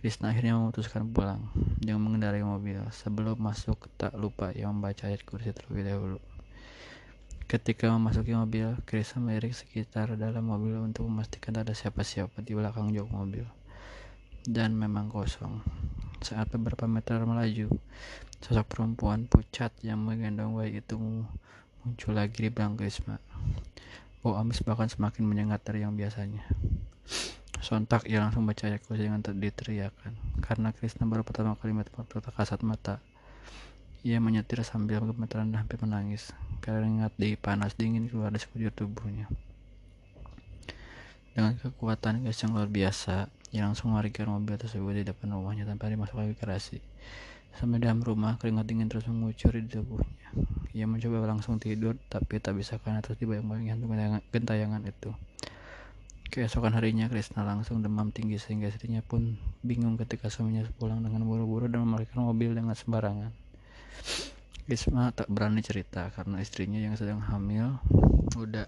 Krishna 0.00 0.32
akhirnya 0.32 0.56
memutuskan 0.56 1.04
pulang 1.12 1.52
dengan 1.76 2.08
mengendarai 2.08 2.40
mobil. 2.40 2.80
Sebelum 2.88 3.36
masuk, 3.36 3.84
tak 4.00 4.16
lupa 4.16 4.56
ia 4.56 4.64
membaca 4.72 5.04
ayat 5.04 5.28
kursi 5.28 5.52
terlebih 5.52 5.92
dahulu. 5.92 6.24
Ketika 7.46 7.86
memasuki 7.94 8.34
mobil, 8.34 8.74
Krishna 8.90 9.22
melirik 9.22 9.54
sekitar 9.54 10.10
dalam 10.18 10.50
mobil 10.50 10.82
untuk 10.82 11.06
memastikan 11.06 11.54
ada 11.54 11.70
siapa-siapa 11.78 12.42
di 12.42 12.58
belakang 12.58 12.90
jok 12.90 13.06
mobil. 13.06 13.46
Dan 14.42 14.74
memang 14.74 15.06
kosong. 15.06 15.62
Saat 16.26 16.50
beberapa 16.50 16.90
meter 16.90 17.22
melaju, 17.22 17.70
sosok 18.42 18.66
perempuan 18.66 19.30
pucat 19.30 19.70
yang 19.86 20.02
menggendong 20.02 20.58
bayi 20.58 20.82
itu 20.82 20.98
muncul 21.86 22.18
lagi 22.18 22.34
di 22.34 22.50
belakang 22.50 22.82
Krishna. 22.82 23.22
Bau 24.26 24.34
amis 24.34 24.58
bahkan 24.66 24.90
semakin 24.90 25.22
menyengat 25.22 25.62
dari 25.62 25.86
yang 25.86 25.94
biasanya. 25.94 26.42
Sontak 27.62 28.10
ia 28.10 28.26
langsung 28.26 28.42
baca 28.42 28.66
kursi 28.82 29.06
dengan 29.06 29.22
diteriakan. 29.22 30.42
Karena 30.42 30.74
Krishna 30.74 31.06
baru 31.06 31.22
pertama 31.22 31.54
kali 31.54 31.70
melihat 31.70 31.94
kasat 32.26 32.66
mata. 32.66 32.98
Ia 34.04 34.18
menyetir 34.20 34.60
sambil 34.66 35.00
gemeteran 35.00 35.54
dan 35.54 35.64
hampir 35.64 35.80
menangis. 35.80 36.34
Keringat 36.60 37.14
di 37.16 37.38
panas 37.38 37.72
dingin 37.78 38.10
keluar 38.10 38.34
dari 38.34 38.42
sekujur 38.42 38.74
tubuhnya. 38.74 39.30
Dengan 41.36 41.56
kekuatan 41.56 42.24
gas 42.24 42.40
yang 42.40 42.56
luar 42.56 42.68
biasa, 42.68 43.28
ia 43.52 43.68
langsung 43.68 43.92
melarikan 43.92 44.32
mobil 44.32 44.56
tersebut 44.56 44.92
di 44.96 45.04
depan 45.04 45.32
rumahnya 45.36 45.68
tanpa 45.68 45.92
dimasuk 45.92 46.16
lagi 46.16 46.32
garasi. 46.36 46.80
Sampai 47.56 47.80
dalam 47.80 48.04
rumah, 48.04 48.36
keringat 48.36 48.68
dingin 48.68 48.88
terus 48.88 49.08
mengucur 49.08 49.52
di 49.56 49.64
tubuhnya. 49.64 50.28
Ia 50.76 50.84
mencoba 50.84 51.24
langsung 51.24 51.56
tidur, 51.56 51.96
tapi 52.12 52.36
tak 52.36 52.56
bisa 52.56 52.76
karena 52.76 53.00
terus 53.00 53.16
dibayang-bayangi 53.16 53.72
hantu 53.72 53.86
gentayangan 54.28 54.84
itu. 54.84 55.12
Keesokan 56.26 56.76
harinya 56.76 57.08
Krishna 57.08 57.48
langsung 57.48 57.80
demam 57.80 58.12
tinggi 58.12 58.36
sehingga 58.36 58.68
istrinya 58.68 59.00
pun 59.00 59.40
bingung 59.64 59.96
ketika 59.96 60.28
suaminya 60.28 60.68
pulang 60.76 61.00
dengan 61.00 61.24
buru-buru 61.24 61.64
dan 61.70 61.80
memarkirkan 61.86 62.28
mobil 62.28 62.52
dengan 62.52 62.76
sembarangan. 62.76 63.45
Krishna 64.66 65.14
tak 65.14 65.30
berani 65.30 65.62
cerita 65.62 66.10
karena 66.10 66.42
istrinya 66.42 66.82
yang 66.82 66.98
sedang 66.98 67.22
hamil 67.22 67.78
udah 68.34 68.66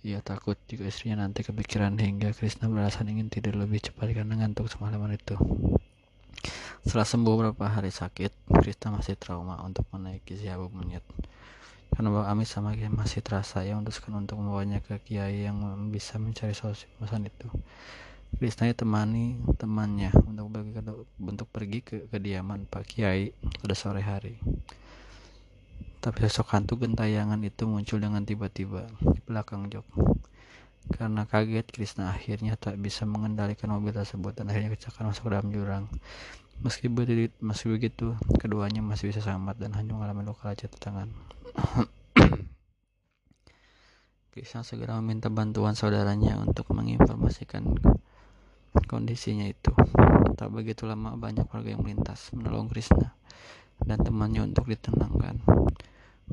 ia 0.00 0.24
takut 0.24 0.56
jika 0.64 0.88
istrinya 0.88 1.28
nanti 1.28 1.44
kepikiran 1.44 1.92
hingga 2.00 2.32
Krishna 2.32 2.72
beralasan 2.72 3.12
ingin 3.12 3.28
tidur 3.28 3.60
lebih 3.60 3.84
cepat 3.84 4.16
karena 4.16 4.40
ngantuk 4.40 4.72
semalaman 4.72 5.20
itu. 5.20 5.36
Setelah 6.80 7.04
sembuh 7.04 7.34
beberapa 7.36 7.68
hari 7.68 7.92
sakit, 7.92 8.48
Krishna 8.64 8.96
masih 8.96 9.20
trauma 9.20 9.60
untuk 9.60 9.84
menaiki 9.92 10.40
si 10.40 10.48
abu 10.48 10.72
monyet. 10.72 11.04
Karena 11.92 12.08
Bang 12.16 12.32
Amis 12.32 12.48
sama 12.48 12.72
Kiai 12.72 12.88
masih 12.88 13.20
terasa, 13.20 13.60
ia 13.60 13.76
memutuskan 13.76 14.16
untuk 14.16 14.40
membawanya 14.40 14.80
ke 14.80 14.96
Kiai 15.04 15.44
yang 15.44 15.60
bisa 15.92 16.16
mencari 16.16 16.56
solusi 16.56 16.88
permasalahan 16.96 17.28
itu. 17.28 17.48
Krisna 18.36 18.70
temani 18.72 19.36
temannya 19.58 20.14
untuk 20.24 20.48
pergi 20.54 20.70
ke, 20.72 20.82
untuk 21.18 21.48
pergi 21.50 21.78
ke 21.82 21.96
kediaman 22.08 22.64
Pak 22.70 22.84
Kiai 22.86 23.34
pada 23.34 23.74
sore 23.74 24.00
hari. 24.00 24.38
Tapi 26.00 26.18
sosok 26.24 26.56
hantu 26.56 26.80
gentayangan 26.80 27.42
itu 27.44 27.68
muncul 27.68 28.00
dengan 28.00 28.24
tiba-tiba 28.24 28.88
di 29.12 29.20
belakang 29.26 29.68
jok. 29.68 29.84
Karena 30.88 31.28
kaget, 31.28 31.68
Krishna 31.68 32.08
akhirnya 32.08 32.56
tak 32.56 32.80
bisa 32.80 33.04
mengendalikan 33.04 33.68
mobil 33.68 33.92
tersebut 33.92 34.32
dan 34.32 34.48
akhirnya 34.48 34.72
kecelakaan 34.72 35.12
masuk 35.12 35.28
ke 35.28 35.30
dalam 35.36 35.48
jurang. 35.52 35.84
Meski 36.64 36.88
begitu, 36.88 37.32
meski 37.44 37.68
begitu, 37.68 38.16
keduanya 38.40 38.80
masih 38.80 39.12
bisa 39.12 39.20
selamat 39.20 39.60
dan 39.60 39.76
hanya 39.76 39.92
mengalami 39.92 40.24
luka 40.24 40.48
lecet 40.48 40.72
di 40.72 40.80
tangan. 40.80 41.12
Krishna 44.32 44.64
segera 44.64 44.96
meminta 45.02 45.28
bantuan 45.28 45.76
saudaranya 45.76 46.40
untuk 46.40 46.70
menginformasikan 46.72 47.76
kondisinya 48.86 49.46
itu. 49.46 49.72
Tak 50.34 50.48
begitu 50.50 50.88
lama 50.88 51.14
banyak 51.18 51.46
warga 51.50 51.74
yang 51.74 51.82
melintas 51.82 52.30
menolong 52.32 52.70
Krishna 52.70 53.12
dan 53.82 53.98
temannya 54.00 54.46
untuk 54.46 54.68
ditenangkan. 54.68 55.42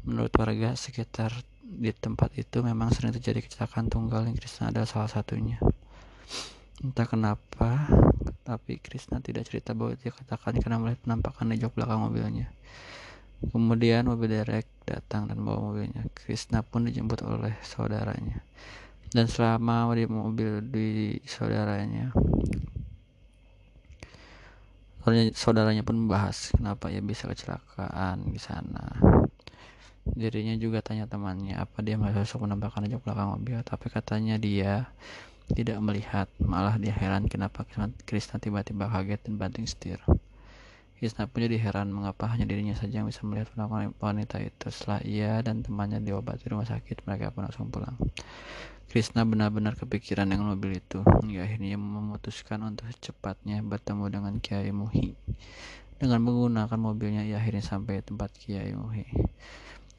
Menurut 0.05 0.31
warga 0.37 0.77
sekitar 0.77 1.33
di 1.67 1.91
tempat 1.91 2.31
itu 2.39 2.63
memang 2.63 2.93
sering 2.95 3.11
terjadi 3.11 3.43
kecelakaan 3.43 3.91
tunggal 3.91 4.23
yang 4.23 4.37
Krishna 4.37 4.71
adalah 4.71 4.87
salah 4.87 5.11
satunya. 5.11 5.59
Entah 6.77 7.09
kenapa, 7.09 7.89
tapi 8.45 8.77
Krishna 8.77 9.17
tidak 9.19 9.49
cerita 9.49 9.73
bahwa 9.73 9.97
dia 9.97 10.13
katakan 10.13 10.55
karena 10.61 10.77
melihat 10.77 11.01
penampakan 11.03 11.51
di 11.51 11.57
jok 11.57 11.73
belakang 11.73 12.05
mobilnya. 12.05 12.47
Kemudian 13.37 14.05
mobil 14.05 14.33
derek 14.33 14.65
datang 14.85 15.29
dan 15.29 15.41
bawa 15.41 15.73
mobilnya. 15.73 16.05
Krishna 16.13 16.61
pun 16.61 16.85
dijemput 16.85 17.25
oleh 17.25 17.57
saudaranya. 17.65 18.41
Dan 19.07 19.25
selama 19.31 19.91
di 19.95 20.03
mobil 20.03 20.59
di 20.67 20.89
saudaranya, 21.23 22.11
saudaranya 25.31 25.83
pun 25.87 25.95
membahas 25.95 26.51
kenapa 26.51 26.91
ia 26.91 26.99
bisa 26.99 27.27
kecelakaan 27.31 28.27
di 28.27 28.39
sana. 28.39 28.99
Dirinya 30.07 30.55
juga 30.59 30.79
tanya 30.83 31.07
temannya 31.07 31.55
apa 31.55 31.83
dia 31.83 31.99
sosok 31.99 32.47
menambahkan 32.47 32.87
jok 32.91 33.03
belakang 33.03 33.31
mobil, 33.31 33.59
tapi 33.63 33.87
katanya 33.87 34.35
dia 34.35 34.91
tidak 35.51 35.79
melihat. 35.79 36.27
Malah 36.43 36.75
dia 36.75 36.91
heran 36.91 37.31
kenapa 37.31 37.63
Krishna 38.03 38.39
tiba-tiba 38.39 38.91
kaget 38.91 39.23
dan 39.23 39.39
banting 39.39 39.67
setir. 39.67 40.03
Krisna 40.97 41.29
pun 41.29 41.45
jadi 41.45 41.61
heran 41.61 41.93
mengapa 41.93 42.25
hanya 42.25 42.49
dirinya 42.49 42.73
saja 42.73 43.05
yang 43.05 43.07
bisa 43.07 43.21
melihat 43.21 43.53
penampakan 43.53 43.93
wanita 44.01 44.41
itu. 44.41 44.65
Setelah 44.73 45.05
ia 45.05 45.45
dan 45.45 45.61
temannya 45.61 46.01
diobati 46.01 46.49
rumah 46.49 46.65
sakit, 46.65 47.05
mereka 47.05 47.29
pun 47.29 47.45
langsung 47.45 47.69
pulang. 47.69 47.93
Krishna 48.87 49.27
benar-benar 49.27 49.75
kepikiran 49.75 50.31
dengan 50.31 50.55
mobil 50.55 50.79
itu. 50.79 51.03
Hingga 51.03 51.43
akhirnya 51.43 51.75
memutuskan 51.75 52.63
untuk 52.63 52.87
secepatnya 52.87 53.59
bertemu 53.59 54.05
dengan 54.07 54.33
Kiai 54.39 54.71
Muhi. 54.71 55.13
Dengan 55.99 56.23
menggunakan 56.23 56.79
mobilnya, 56.79 57.27
ia 57.27 57.41
akhirnya 57.41 57.65
sampai 57.65 57.99
tempat 57.99 58.31
Kiai 58.31 58.71
Muhi. 58.71 59.03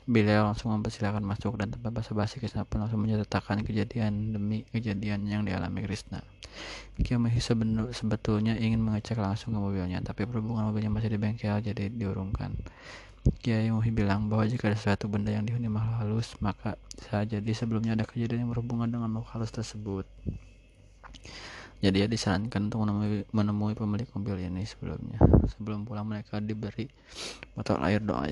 Beliau 0.08 0.48
langsung 0.48 0.72
mempersilahkan 0.72 1.20
masuk 1.20 1.60
dan 1.60 1.68
tanpa 1.68 1.92
basa-basi 1.92 2.40
Krishna 2.40 2.64
pun 2.64 2.80
langsung 2.80 3.04
menceritakan 3.04 3.60
kejadian 3.60 4.32
demi 4.32 4.64
kejadian 4.72 5.28
yang 5.28 5.44
dialami 5.44 5.84
Krishna. 5.84 6.24
Kiyomichi 6.96 7.44
sebetulnya 7.92 8.56
ingin 8.56 8.80
mengecek 8.80 9.20
langsung 9.20 9.52
ke 9.52 9.60
mobilnya, 9.60 10.00
tapi 10.00 10.24
berhubungan 10.24 10.72
mobilnya 10.72 10.88
masih 10.88 11.12
di 11.12 11.20
bengkel 11.20 11.60
jadi 11.60 11.92
diurungkan. 11.92 12.56
Kiai 13.42 13.70
Muhi 13.70 13.90
bilang 13.94 14.26
bahwa 14.26 14.46
jika 14.48 14.70
ada 14.70 14.78
suatu 14.78 15.06
benda 15.06 15.30
yang 15.30 15.46
dihuni 15.46 15.70
makhluk 15.70 15.96
halus, 16.02 16.34
maka 16.42 16.78
bisa 16.94 17.22
jadi 17.22 17.50
sebelumnya 17.54 17.94
ada 17.94 18.04
kejadian 18.08 18.46
yang 18.46 18.50
berhubungan 18.50 18.88
dengan 18.90 19.08
makhluk 19.10 19.30
halus 19.34 19.52
tersebut. 19.54 20.06
Jadi 21.78 22.02
ya 22.02 22.06
disarankan 22.10 22.70
untuk 22.70 22.82
menemui, 22.82 23.22
menemui 23.30 23.74
pemilik 23.78 24.08
mobil 24.18 24.50
ini 24.50 24.66
sebelumnya. 24.66 25.22
Sebelum 25.54 25.86
pulang 25.86 26.10
mereka 26.10 26.42
diberi 26.42 26.90
botol 27.54 27.78
air 27.86 28.02
doa 28.02 28.26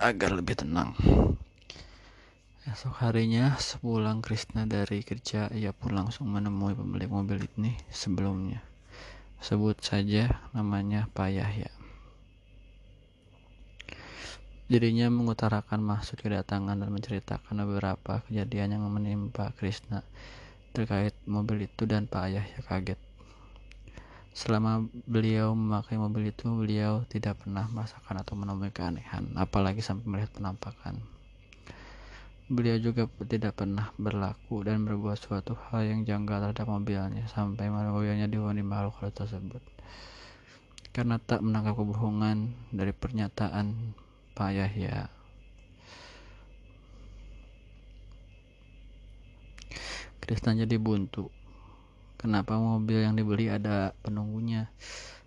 agar 0.00 0.30
lebih 0.32 0.64
tenang. 0.64 0.96
Esok 2.64 3.04
harinya, 3.04 3.56
sepulang 3.56 4.20
Krishna 4.20 4.68
dari 4.68 5.00
kerja, 5.04 5.48
ia 5.52 5.72
pun 5.72 5.96
langsung 5.96 6.28
menemui 6.28 6.76
pemilik 6.76 7.08
mobil 7.08 7.44
ini 7.56 7.76
sebelumnya. 7.88 8.64
Sebut 9.40 9.80
saja 9.80 10.40
namanya 10.52 11.08
Pak 11.12 11.28
Yahya. 11.32 11.79
Dirinya 14.70 15.10
mengutarakan 15.10 15.82
maksud 15.82 16.22
kedatangan 16.22 16.78
dan 16.78 16.94
menceritakan 16.94 17.58
beberapa 17.66 18.22
kejadian 18.30 18.78
yang 18.78 18.86
menimpa 18.86 19.50
Krishna 19.58 20.06
terkait 20.70 21.10
mobil 21.26 21.66
itu 21.66 21.90
dan 21.90 22.06
Pak 22.06 22.30
Yahya 22.30 22.62
kaget. 22.62 22.94
Selama 24.30 24.86
beliau 25.10 25.58
memakai 25.58 25.98
mobil 25.98 26.30
itu, 26.30 26.46
beliau 26.46 27.02
tidak 27.10 27.42
pernah 27.42 27.66
merasakan 27.66 28.22
atau 28.22 28.38
menemui 28.38 28.70
keanehan, 28.70 29.34
apalagi 29.34 29.82
sampai 29.82 30.06
melihat 30.06 30.30
penampakan. 30.38 31.02
Beliau 32.46 32.78
juga 32.78 33.10
tidak 33.26 33.58
pernah 33.58 33.90
berlaku 33.98 34.62
dan 34.62 34.86
berbuat 34.86 35.18
suatu 35.18 35.58
hal 35.66 35.82
yang 35.82 36.06
janggal 36.06 36.46
terhadap 36.46 36.70
mobilnya, 36.70 37.26
sampai 37.26 37.74
mobilnya 37.74 38.30
dihuni 38.30 38.62
makhluk 38.62 39.02
tersebut. 39.10 39.62
Karena 40.94 41.18
tak 41.18 41.42
menangkap 41.42 41.74
kebohongan 41.74 42.54
dari 42.70 42.94
pernyataan 42.94 43.98
Pak 44.40 44.56
Yahya. 44.56 45.12
Kristen 50.24 50.64
jadi 50.64 50.80
buntu 50.80 51.28
kenapa 52.16 52.56
mobil 52.56 53.04
yang 53.04 53.20
dibeli 53.20 53.52
ada 53.52 53.92
penunggunya? 54.00 54.72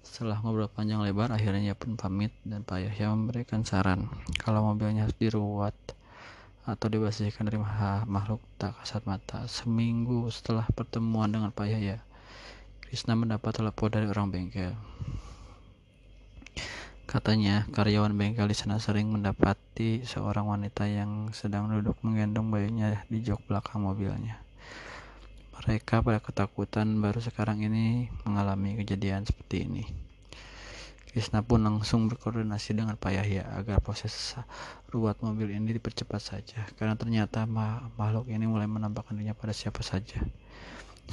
Setelah 0.01 0.41
ngobrol 0.41 0.65
panjang 0.65 1.05
lebar 1.05 1.29
akhirnya 1.29 1.77
pun 1.77 1.93
pamit 1.93 2.33
dan 2.41 2.65
Pak 2.65 2.89
Yahya 2.89 3.13
memberikan 3.13 3.61
saran. 3.61 4.09
Kalau 4.41 4.65
mobilnya 4.65 5.05
harus 5.05 5.17
diruat 5.21 5.77
atau 6.65 6.87
dibersihkan 6.89 7.45
dari 7.45 7.61
makhluk 8.09 8.41
tak 8.57 8.73
kasat 8.81 9.05
mata. 9.05 9.45
Seminggu 9.45 10.25
setelah 10.33 10.65
pertemuan 10.73 11.29
dengan 11.29 11.53
Pak 11.53 11.69
Yahya 11.69 12.01
Krishna 12.81 13.13
mendapat 13.13 13.61
telepon 13.61 13.93
dari 13.93 14.09
orang 14.09 14.33
bengkel 14.33 14.73
Katanya, 17.13 17.69
karyawan 17.69 18.17
bengkel 18.17 18.49
di 18.49 18.57
sana 18.57 18.81
sering 18.81 19.13
mendapati 19.13 20.01
seorang 20.01 20.49
wanita 20.49 20.89
yang 20.89 21.29
sedang 21.29 21.69
duduk 21.69 21.93
menggendong 22.01 22.49
bayinya 22.49 23.05
di 23.05 23.21
jok 23.21 23.45
belakang 23.45 23.85
mobilnya. 23.85 24.41
Mereka 25.53 26.01
pada 26.01 26.17
ketakutan 26.17 26.97
baru 27.05 27.21
sekarang 27.21 27.61
ini 27.61 28.09
mengalami 28.25 28.81
kejadian 28.81 29.29
seperti 29.29 29.69
ini. 29.69 29.85
Krishna 31.13 31.45
pun 31.45 31.61
langsung 31.61 32.09
berkoordinasi 32.09 32.81
dengan 32.81 32.97
Pak 32.97 33.13
Yahya 33.13 33.45
agar 33.61 33.77
proses 33.85 34.33
ruat 34.89 35.21
mobil 35.21 35.53
ini 35.53 35.77
dipercepat 35.77 36.17
saja 36.17 36.65
karena 36.81 36.97
ternyata 36.97 37.45
makhluk 37.93 38.25
ini 38.25 38.49
mulai 38.49 38.65
menampakkan 38.65 39.13
dirinya 39.13 39.37
pada 39.37 39.53
siapa 39.53 39.85
saja. 39.85 40.17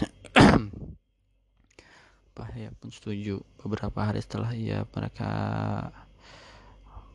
Yahya 2.42 2.72
pun 2.81 2.88
setuju. 2.88 3.44
Beberapa 3.61 4.09
hari 4.09 4.24
setelah 4.24 4.57
ia 4.57 4.88
mereka 4.96 5.31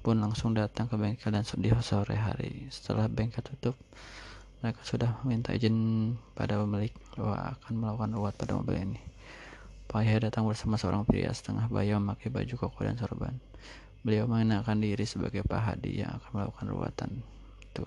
pun 0.05 0.21
langsung 0.21 0.53
datang 0.53 0.85
ke 0.85 0.95
bengkel 1.01 1.33
dan 1.33 1.41
di 1.41 1.69
sore 1.81 2.13
hari. 2.13 2.69
Setelah 2.69 3.09
bengkel 3.09 3.41
tutup, 3.41 3.73
mereka 4.61 4.81
sudah 4.85 5.17
meminta 5.25 5.49
izin 5.49 6.13
pada 6.37 6.61
pemilik 6.61 6.93
bahwa 7.17 7.57
akan 7.57 7.73
melakukan 7.73 8.11
ruat 8.13 8.33
pada 8.37 8.53
mobil 8.53 8.77
ini. 8.77 9.01
Pak 9.89 10.05
Yahya 10.05 10.29
datang 10.29 10.45
bersama 10.45 10.77
seorang 10.77 11.05
pria 11.09 11.33
setengah 11.33 11.69
baya 11.73 11.97
memakai 11.97 12.29
baju 12.29 12.53
koko 12.53 12.85
dan 12.85 12.97
sorban. 12.97 13.37
Beliau 14.05 14.29
mengenakan 14.29 14.77
diri 14.77 15.01
sebagai 15.09 15.41
Pak 15.41 15.61
Hadi 15.61 16.05
yang 16.05 16.21
akan 16.21 16.29
melakukan 16.37 16.67
ruatan 16.69 17.11
itu. 17.65 17.85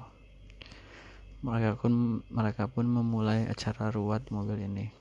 Mereka 1.47 1.79
pun 1.79 2.23
mereka 2.35 2.67
pun 2.67 2.91
memulai 2.91 3.47
acara 3.47 3.95
ruat 3.95 4.27
mobil 4.35 4.59
ini. 4.67 4.98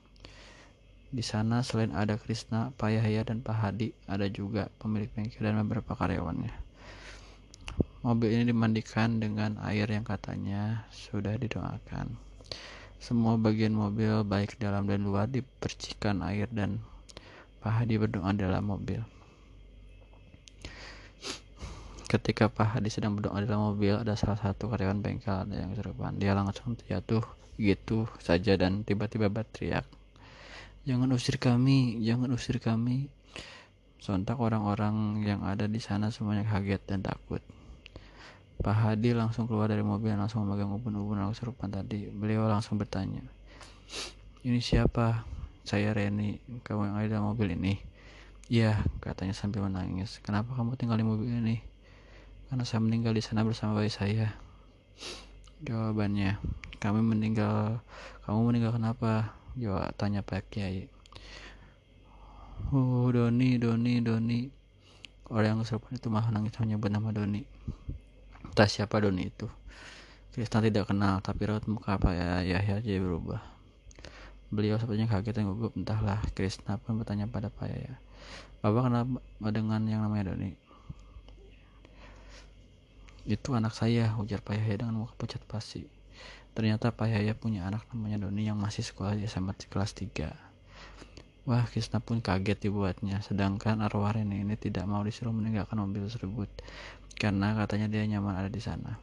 Di 1.08 1.24
sana 1.24 1.64
selain 1.64 1.96
ada 1.96 2.20
Krishna, 2.20 2.68
Pak 2.76 2.92
Yahya 2.92 3.24
dan 3.24 3.40
Pak 3.40 3.56
Hadi, 3.56 3.96
ada 4.04 4.28
juga 4.28 4.68
pemilik 4.76 5.08
bengkel 5.08 5.40
dan 5.40 5.56
beberapa 5.64 5.96
karyawannya. 5.96 6.52
Mobil 8.04 8.28
ini 8.30 8.52
dimandikan 8.52 9.16
dengan 9.16 9.56
air 9.64 9.88
yang 9.88 10.04
katanya 10.04 10.84
sudah 10.92 11.34
didoakan. 11.40 12.14
Semua 13.00 13.40
bagian 13.40 13.72
mobil 13.72 14.20
baik 14.20 14.60
dalam 14.60 14.84
dan 14.84 15.02
luar 15.02 15.32
dipercikan 15.32 16.20
air 16.22 16.44
dan 16.52 16.84
Pak 17.64 17.72
Hadi 17.82 17.96
berdoa 17.96 18.28
dalam 18.36 18.68
mobil. 18.68 19.00
Ketika 22.04 22.52
Pak 22.52 22.78
Hadi 22.78 22.92
sedang 22.92 23.16
berdoa 23.16 23.40
dalam 23.40 23.72
mobil, 23.72 23.96
ada 23.96 24.12
salah 24.12 24.36
satu 24.36 24.68
karyawan 24.68 25.00
bengkel 25.00 25.48
yang 25.56 25.72
serupan. 25.72 26.20
Dia 26.20 26.36
langsung 26.36 26.76
jatuh 26.84 27.24
gitu 27.58 28.06
saja 28.22 28.54
dan 28.54 28.86
tiba-tiba 28.86 29.26
berteriak, 29.26 29.82
"Jangan 30.88 31.12
usir 31.12 31.36
kami, 31.36 32.00
jangan 32.00 32.32
usir 32.32 32.56
kami!" 32.56 33.12
Sontak 34.00 34.40
orang-orang 34.40 35.20
yang 35.20 35.44
ada 35.44 35.68
di 35.68 35.84
sana 35.84 36.08
semuanya 36.08 36.48
kaget 36.48 36.80
dan 36.88 37.04
takut. 37.04 37.44
Pak 38.58 38.74
Hadi 38.74 39.14
langsung 39.14 39.46
keluar 39.46 39.70
dari 39.70 39.86
mobil 39.86 40.10
dan 40.10 40.24
langsung 40.24 40.42
memegang 40.42 40.74
ubun-ubun 40.74 41.22
yang 41.22 41.30
serupan 41.30 41.70
tadi. 41.70 42.10
Beliau 42.10 42.50
langsung 42.50 42.74
bertanya, 42.74 43.22
ini 44.42 44.58
siapa? 44.58 45.22
Saya 45.62 45.94
Reni, 45.94 46.42
kamu 46.66 46.90
yang 46.90 46.96
ada 46.98 47.06
dalam 47.06 47.30
mobil 47.30 47.54
ini. 47.54 47.78
Iya, 48.48 48.82
katanya 48.98 49.36
sambil 49.36 49.62
menangis. 49.68 50.18
Kenapa 50.24 50.56
kamu 50.56 50.74
tinggal 50.74 50.98
di 50.98 51.06
mobil 51.06 51.28
ini? 51.28 51.62
Karena 52.48 52.64
saya 52.64 52.80
meninggal 52.80 53.12
di 53.14 53.22
sana 53.22 53.44
bersama 53.44 53.76
bayi 53.78 53.92
saya. 53.92 54.34
Jawabannya, 55.62 56.40
kami 56.82 57.04
meninggal. 57.04 57.84
Kamu 58.24 58.48
meninggal 58.48 58.74
kenapa? 58.74 59.37
Jawab 59.58 59.90
tanya 59.98 60.22
Pak 60.22 60.54
Kiai. 60.54 60.86
Oh, 62.70 63.10
Doni, 63.10 63.58
Doni, 63.58 63.98
Doni. 63.98 64.46
Orang 65.34 65.58
yang 65.58 65.66
serupan 65.66 65.98
itu 65.98 66.06
malah 66.06 66.30
nangis 66.30 66.54
menyebut 66.62 66.94
nama 66.94 67.10
Doni. 67.10 67.42
Entah 68.46 68.70
siapa 68.70 69.02
Doni 69.02 69.26
itu. 69.26 69.50
Krishna 70.30 70.62
tidak 70.62 70.86
kenal 70.86 71.18
tapi 71.18 71.50
raut 71.50 71.66
muka 71.66 71.98
apa 71.98 72.14
ya 72.14 72.30
Yahya 72.46 72.78
jadi 72.78 73.02
berubah. 73.02 73.42
Beliau 74.54 74.78
sepertinya 74.78 75.10
kaget 75.10 75.42
dan 75.42 75.50
gugup. 75.50 75.74
Entahlah 75.74 76.22
Krishna 76.38 76.78
pun 76.78 77.02
bertanya 77.02 77.26
pada 77.26 77.50
Pak 77.50 77.66
Yahya 77.66 77.98
Bapak 78.62 78.86
kenal 78.86 79.04
dengan 79.50 79.82
yang 79.90 80.06
namanya 80.06 80.30
Doni? 80.30 80.54
Itu 83.26 83.58
anak 83.58 83.74
saya 83.74 84.14
ujar 84.22 84.38
Pak 84.38 84.54
Yahya 84.54 84.86
dengan 84.86 85.02
muka 85.02 85.18
pucat 85.18 85.42
pasti 85.50 85.97
ternyata 86.58 86.90
Pak 86.90 87.06
Yahya 87.06 87.38
punya 87.38 87.70
anak 87.70 87.86
namanya 87.94 88.26
Doni 88.26 88.50
yang 88.50 88.58
masih 88.58 88.82
sekolah 88.82 89.14
di 89.14 89.30
SMA 89.30 89.54
kelas 89.70 89.94
3 89.94 90.48
Wah, 91.48 91.64
Krishna 91.64 91.96
pun 91.96 92.20
kaget 92.20 92.68
dibuatnya. 92.68 93.24
Sedangkan 93.24 93.80
arwah 93.80 94.12
Rene 94.12 94.44
ini 94.44 94.52
tidak 94.60 94.84
mau 94.84 95.00
disuruh 95.00 95.32
meninggalkan 95.32 95.80
mobil 95.80 96.04
tersebut 96.04 96.44
karena 97.16 97.56
katanya 97.56 97.88
dia 97.88 98.04
nyaman 98.04 98.36
ada 98.36 98.52
di 98.52 98.60
sana. 98.60 99.00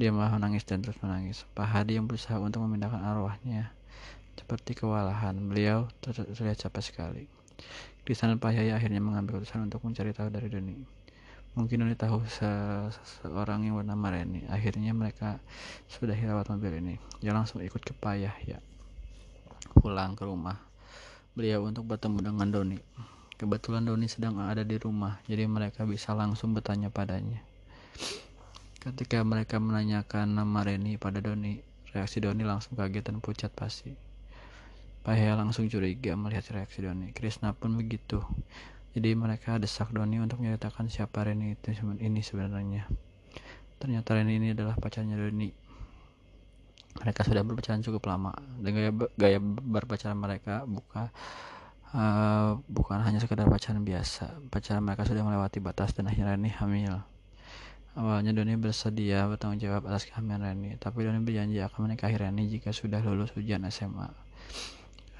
Dia 0.00 0.08
malah 0.08 0.40
menangis 0.40 0.64
dan 0.64 0.80
terus 0.80 0.96
menangis. 1.04 1.44
Pak 1.52 1.68
Hadi 1.68 2.00
yang 2.00 2.08
berusaha 2.08 2.40
untuk 2.40 2.64
memindahkan 2.64 3.04
arwahnya 3.04 3.76
seperti 4.40 4.72
kewalahan. 4.72 5.36
Beliau 5.36 5.84
terlihat 6.00 6.64
capek 6.64 6.80
sekali. 6.80 7.28
Di 8.08 8.16
sana 8.16 8.40
Pak 8.40 8.56
Yaya 8.56 8.80
akhirnya 8.80 9.04
mengambil 9.04 9.44
keputusan 9.44 9.68
untuk 9.68 9.84
mencari 9.84 10.16
tahu 10.16 10.32
dari 10.32 10.48
Doni. 10.48 10.80
Mungkin 11.58 11.82
Doni 11.82 11.98
tahu 11.98 12.22
seseorang 12.30 13.66
yang 13.66 13.78
bernama 13.80 14.14
Reni. 14.14 14.46
Akhirnya 14.46 14.94
mereka 14.94 15.42
sudah 15.90 16.14
lewat 16.14 16.50
mobil 16.54 16.78
ini. 16.78 16.94
Dia 17.18 17.34
langsung 17.34 17.58
ikut 17.58 17.82
ke 17.82 17.90
Pak 17.94 18.16
Yahya 18.16 18.58
pulang 19.80 20.18
ke 20.18 20.26
rumah 20.26 20.58
beliau 21.32 21.62
untuk 21.62 21.86
bertemu 21.86 22.20
dengan 22.20 22.48
Doni. 22.50 22.78
Kebetulan 23.38 23.86
Doni 23.86 24.10
sedang 24.10 24.36
ada 24.42 24.60
di 24.60 24.76
rumah, 24.76 25.22
jadi 25.24 25.48
mereka 25.48 25.88
bisa 25.88 26.12
langsung 26.12 26.52
bertanya 26.52 26.92
padanya. 26.92 27.40
Ketika 28.76 29.24
mereka 29.24 29.56
menanyakan 29.56 30.36
nama 30.36 30.60
Reni 30.60 31.00
pada 31.00 31.24
Doni, 31.24 31.56
reaksi 31.96 32.20
Doni 32.20 32.44
langsung 32.44 32.76
kaget 32.76 33.08
dan 33.08 33.24
pucat 33.24 33.48
pasti. 33.56 33.96
Pahya 35.00 35.32
langsung 35.32 35.64
curiga 35.72 36.12
melihat 36.12 36.44
reaksi 36.52 36.84
Doni. 36.84 37.16
Krishna 37.16 37.56
pun 37.56 37.80
begitu. 37.80 38.20
Jadi 38.90 39.14
mereka 39.14 39.60
desak 39.62 39.94
Doni 39.94 40.18
untuk 40.18 40.42
menyatakan 40.42 40.90
siapa 40.90 41.22
Reni 41.22 41.54
itu 41.54 41.70
ini 42.02 42.20
sebenarnya. 42.20 42.90
Ternyata 43.78 44.18
Reni 44.18 44.36
ini 44.36 44.48
adalah 44.50 44.74
pacarnya 44.74 45.14
Doni. 45.14 45.50
Mereka 46.98 47.22
sudah 47.22 47.46
berpacaran 47.46 47.86
cukup 47.86 48.02
lama. 48.10 48.34
Dan 48.58 48.70
gaya, 48.74 48.90
gaya 49.14 49.38
berpacaran 49.42 50.18
mereka 50.18 50.66
buka 50.66 51.14
uh, 51.94 52.58
bukan 52.70 53.02
hanya 53.02 53.18
sekedar 53.18 53.46
pacaran 53.50 53.82
biasa 53.82 54.38
pacaran 54.50 54.82
mereka 54.82 55.06
sudah 55.06 55.22
melewati 55.26 55.58
batas 55.58 55.94
dan 55.94 56.10
akhirnya 56.10 56.36
Reni 56.38 56.50
hamil 56.50 56.94
awalnya 57.98 58.30
Doni 58.30 58.54
bersedia 58.54 59.26
bertanggung 59.26 59.58
jawab 59.58 59.90
atas 59.90 60.06
kehamilan 60.06 60.42
Reni 60.42 60.78
tapi 60.78 61.02
Doni 61.02 61.22
berjanji 61.22 61.58
akan 61.62 61.90
menikahi 61.90 62.16
Reni 62.18 62.46
jika 62.46 62.70
sudah 62.70 63.02
lulus 63.02 63.34
ujian 63.34 63.66
SMA 63.70 64.08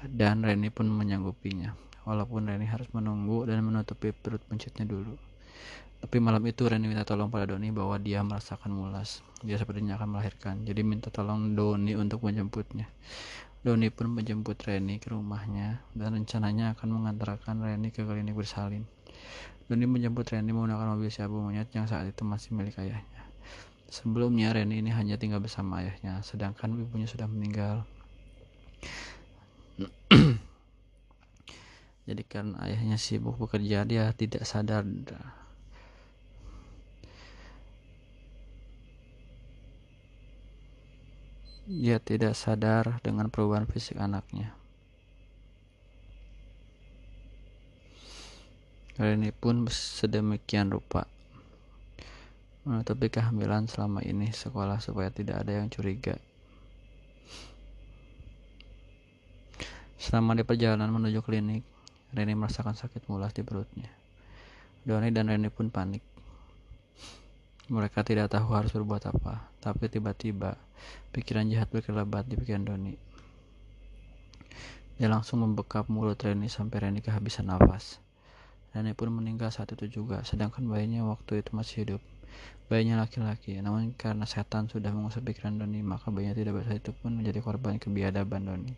dan 0.07 0.41
Reni 0.41 0.71
pun 0.71 0.87
menyanggupinya 0.87 1.75
walaupun 2.07 2.47
Reni 2.49 2.67
harus 2.69 2.89
menunggu 2.93 3.45
dan 3.45 3.61
menutupi 3.65 4.13
perut 4.13 4.41
pencitnya 4.45 4.85
dulu 4.85 5.17
tapi 6.01 6.17
malam 6.17 6.41
itu 6.49 6.65
Reni 6.65 6.89
minta 6.89 7.05
tolong 7.05 7.29
pada 7.29 7.45
Doni 7.53 7.69
bahwa 7.69 7.93
dia 8.01 8.25
merasakan 8.25 8.73
mulas. 8.73 9.21
Dia 9.45 9.61
sepertinya 9.61 10.01
akan 10.01 10.17
melahirkan. 10.17 10.65
Jadi 10.65 10.81
minta 10.81 11.13
tolong 11.13 11.53
Doni 11.53 11.93
untuk 11.93 12.25
menjemputnya. 12.25 12.89
Doni 13.61 13.93
pun 13.93 14.09
menjemput 14.09 14.57
Reni 14.65 14.97
ke 14.97 15.13
rumahnya 15.13 15.85
dan 15.93 16.17
rencananya 16.17 16.73
akan 16.73 16.89
mengantarkan 16.97 17.61
Reni 17.61 17.93
ke 17.93 18.01
klinik 18.01 18.33
bersalin. 18.33 18.89
Doni 19.69 19.85
menjemput 19.85 20.25
Reni 20.25 20.49
menggunakan 20.49 20.97
mobil 20.97 21.13
Syabu 21.13 21.37
monyet 21.37 21.69
yang 21.77 21.85
saat 21.85 22.09
itu 22.09 22.25
masih 22.25 22.57
milik 22.57 22.81
ayahnya. 22.81 23.21
Sebelumnya 23.93 24.57
Reni 24.57 24.81
ini 24.81 24.89
hanya 24.89 25.21
tinggal 25.21 25.37
bersama 25.37 25.85
ayahnya, 25.85 26.25
sedangkan 26.25 26.81
ibunya 26.81 27.05
sudah 27.05 27.29
meninggal. 27.29 27.85
Jadi 32.09 32.23
karena 32.25 32.57
ayahnya 32.65 32.97
sibuk 32.97 33.37
bekerja, 33.37 33.85
dia 33.85 34.09
tidak 34.13 34.43
sadar 34.43 34.81
Ia 41.71 42.01
tidak 42.03 42.35
sadar 42.35 42.99
dengan 42.99 43.31
perubahan 43.31 43.69
fisik 43.69 44.01
anaknya. 44.01 44.51
Reni 48.99 49.31
pun 49.31 49.65
sedemikian 49.71 50.67
rupa 50.67 51.07
menutupi 52.61 53.09
kehamilan 53.09 53.65
selama 53.65 54.05
ini 54.05 54.29
sekolah 54.29 54.77
supaya 54.77 55.09
tidak 55.09 55.41
ada 55.41 55.57
yang 55.57 55.67
curiga. 55.73 56.13
Selama 59.97 60.37
di 60.37 60.45
perjalanan 60.45 60.93
menuju 60.93 61.21
klinik, 61.25 61.65
Reni 62.11 62.35
merasakan 62.35 62.75
sakit 62.75 63.07
mulas 63.07 63.31
di 63.31 63.39
perutnya. 63.39 63.87
Doni 64.83 65.15
dan 65.15 65.31
Reni 65.31 65.47
pun 65.47 65.71
panik. 65.71 66.03
Mereka 67.71 68.03
tidak 68.03 68.35
tahu 68.35 68.51
harus 68.51 68.75
berbuat 68.75 69.15
apa, 69.15 69.47
tapi 69.63 69.87
tiba-tiba 69.87 70.59
pikiran 71.15 71.47
jahat 71.47 71.71
berkelebat 71.71 72.27
di 72.27 72.35
pikiran 72.35 72.67
Doni. 72.67 72.99
Dia 74.99 75.07
langsung 75.07 75.39
membekap 75.39 75.87
mulut 75.87 76.19
Reni 76.19 76.51
sampai 76.51 76.83
Reni 76.83 76.99
kehabisan 76.99 77.47
nafas. 77.47 78.03
Reni 78.75 78.91
pun 78.91 79.07
meninggal 79.15 79.47
saat 79.55 79.71
itu 79.71 79.87
juga, 79.87 80.19
sedangkan 80.27 80.67
bayinya 80.67 81.07
waktu 81.07 81.39
itu 81.39 81.55
masih 81.55 81.87
hidup. 81.87 82.01
Bayinya 82.67 82.99
laki-laki, 82.99 83.55
namun 83.63 83.95
karena 83.95 84.27
setan 84.27 84.67
sudah 84.67 84.91
mengusap 84.91 85.23
pikiran 85.23 85.55
Doni, 85.55 85.79
maka 85.79 86.11
bayinya 86.11 86.35
tidak 86.35 86.59
besar 86.59 86.75
itu 86.75 86.91
pun 86.91 87.15
menjadi 87.15 87.39
korban 87.39 87.79
kebiadaban 87.79 88.51
Doni. 88.51 88.75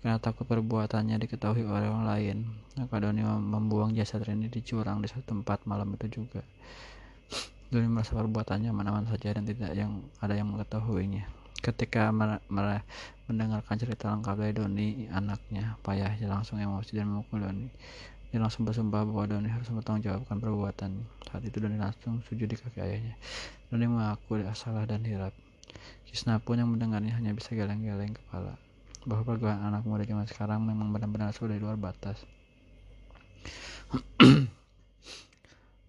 Karena 0.00 0.16
takut 0.16 0.48
perbuatannya 0.48 1.20
diketahui 1.20 1.60
oleh 1.60 1.92
orang 1.92 2.08
lain, 2.08 2.36
maka 2.80 3.04
Doni 3.04 3.20
membuang 3.20 3.92
jasad 3.92 4.24
Reni 4.24 4.48
di 4.48 4.64
jurang 4.64 5.04
di 5.04 5.12
satu 5.12 5.36
tempat 5.36 5.68
malam 5.68 5.92
itu 5.92 6.24
juga. 6.24 6.40
Doni 7.68 7.84
merasa 7.84 8.16
perbuatannya 8.16 8.72
mana-mana 8.72 9.04
saja 9.12 9.36
dan 9.36 9.44
tidak 9.44 9.76
yang 9.76 10.00
ada 10.24 10.32
yang 10.32 10.48
mengetahuinya. 10.48 11.28
Ketika 11.60 12.08
mendengarkan 13.28 13.76
cerita 13.76 14.08
lengkap 14.08 14.40
dari 14.40 14.52
Doni, 14.56 14.88
anaknya, 15.12 15.76
Payah 15.84 16.16
langsung 16.24 16.56
emosi 16.56 16.96
dan 16.96 17.12
memukul 17.12 17.44
Doni. 17.44 17.68
Dia 18.32 18.40
langsung 18.40 18.64
bersumpah 18.64 19.04
bahwa 19.04 19.28
Doni 19.28 19.52
harus 19.52 19.68
bertanggung 19.68 20.08
jawabkan 20.08 20.40
perbuatan. 20.40 20.96
Saat 21.28 21.44
itu 21.44 21.60
Doni 21.60 21.76
langsung 21.76 22.24
sujud 22.24 22.48
di 22.48 22.56
kaki 22.56 22.80
ayahnya. 22.80 23.20
Doni 23.68 23.84
mengaku 23.84 24.40
salah 24.56 24.88
dan 24.88 25.04
hirap. 25.04 25.36
Kisna 26.08 26.40
pun 26.40 26.56
yang 26.56 26.72
mendengarnya 26.72 27.12
hanya 27.20 27.36
bisa 27.36 27.52
geleng-geleng 27.52 28.16
kepala 28.16 28.56
bahwa 29.08 29.22
pergaulan 29.24 29.60
anak 29.62 29.84
muda 29.88 30.04
zaman 30.04 30.26
sekarang 30.28 30.60
memang 30.64 30.92
benar-benar 30.92 31.32
sudah 31.32 31.56
di 31.56 31.62
luar 31.62 31.80
batas. 31.80 32.20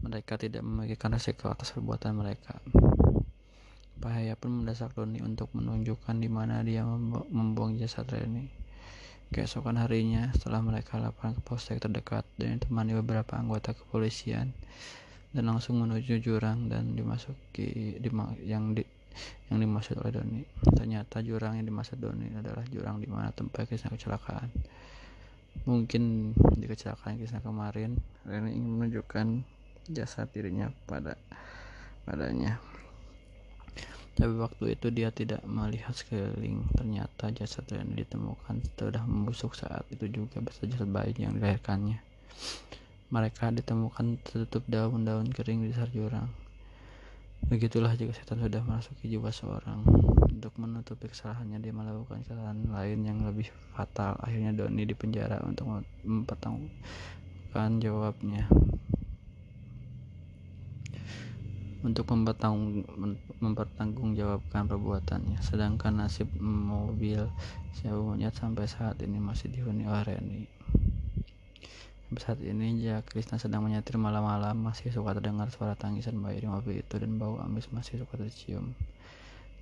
mereka 0.01 0.33
tidak 0.35 0.65
memikirkan 0.65 1.13
resiko 1.13 1.53
atas 1.53 1.71
perbuatan 1.77 2.17
mereka. 2.17 2.57
Bahaya 4.01 4.33
pun 4.33 4.65
mendesak 4.65 4.97
Doni 4.97 5.21
untuk 5.21 5.53
menunjukkan 5.53 6.17
di 6.17 6.25
mana 6.25 6.65
dia 6.65 6.81
membuang 6.81 7.77
jasad 7.77 8.09
Reni. 8.09 8.49
Keesokan 9.31 9.79
harinya, 9.79 10.27
setelah 10.35 10.59
mereka 10.59 10.99
laporan 10.99 11.37
ke 11.37 11.41
polsek 11.45 11.79
terdekat 11.79 12.27
dan 12.35 12.59
ditemani 12.59 12.97
beberapa 12.99 13.39
anggota 13.39 13.71
kepolisian 13.71 14.51
dan 15.31 15.43
langsung 15.47 15.79
menuju 15.79 16.19
jurang 16.19 16.67
dan 16.67 16.91
dimasuki 16.91 17.95
yang 18.43 18.75
di, 18.75 18.83
yang 19.51 19.59
dimaksud 19.59 19.99
oleh 19.99 20.11
Doni. 20.15 20.41
Ternyata 20.75 21.23
jurang 21.23 21.59
yang 21.59 21.67
dimaksud 21.67 21.99
Doni 21.99 22.31
adalah 22.33 22.63
jurang 22.67 22.99
di 22.99 23.07
mana 23.07 23.31
tempat 23.31 23.67
kisah 23.67 23.91
kecelakaan. 23.91 24.49
Mungkin 25.67 26.31
di 26.57 26.65
kecelakaan 26.65 27.19
kisah 27.19 27.43
kemarin, 27.43 27.99
Reni 28.23 28.55
ingin 28.55 28.71
menunjukkan 28.79 29.27
jasad 29.91 30.31
dirinya 30.31 30.71
pada 30.87 31.17
padanya 32.05 32.61
tapi 34.11 34.35
waktu 34.37 34.75
itu 34.75 34.91
dia 34.91 35.09
tidak 35.09 35.39
melihat 35.47 35.95
sekeliling 35.95 36.67
ternyata 36.75 37.31
jasad 37.31 37.63
yang 37.71 37.95
ditemukan 37.95 38.59
sudah 38.75 39.01
membusuk 39.07 39.55
saat 39.55 39.87
itu 39.87 40.05
juga 40.11 40.43
beserta 40.43 40.67
jasad 40.75 40.89
bayi 40.91 41.15
yang 41.15 41.39
dilahirkannya 41.39 41.97
mereka 43.09 43.49
ditemukan 43.49 44.19
tertutup 44.21 44.67
daun-daun 44.67 45.31
kering 45.31 45.63
di 45.63 45.71
dasar 45.71 45.87
jurang 45.89 46.27
begitulah 47.47 47.95
jika 47.97 48.13
setan 48.13 48.43
sudah 48.43 48.61
memasuki 48.61 49.09
jiwa 49.09 49.31
seorang 49.33 49.81
untuk 50.29 50.53
menutupi 50.61 51.09
kesalahannya 51.09 51.57
dia 51.63 51.73
melakukan 51.73 52.21
kesalahan 52.21 52.61
lain 52.69 52.99
yang 53.05 53.23
lebih 53.25 53.49
fatal 53.73 54.17
akhirnya 54.21 54.53
Doni 54.53 54.85
dipenjara 54.85 55.41
untuk 55.45 55.85
mempertanggungjawabkan 56.05 57.79
jawabnya 57.81 58.45
untuk 61.81 62.05
mempertanggungjawabkan 63.41 64.69
perbuatannya. 64.69 65.41
Sedangkan 65.41 66.05
nasib 66.05 66.29
mobil 66.37 67.25
Monyet 67.81 68.37
sampai 68.37 68.69
saat 68.69 69.01
ini 69.01 69.17
masih 69.17 69.49
dihuni 69.49 69.89
oleh 69.89 70.05
Reni. 70.05 70.45
Saat 72.19 72.43
ini 72.43 72.75
jika 72.75 73.07
Krishna 73.07 73.39
sedang 73.39 73.63
menyetir 73.63 73.95
malam-malam 73.95 74.59
masih 74.59 74.91
suka 74.91 75.15
terdengar 75.15 75.47
suara 75.47 75.79
tangisan 75.79 76.19
bayi 76.19 76.43
di 76.43 76.47
mobil 76.51 76.83
itu 76.83 76.99
dan 76.99 77.15
bau 77.15 77.39
amis 77.39 77.71
masih 77.71 78.03
suka 78.03 78.19
tercium. 78.19 78.75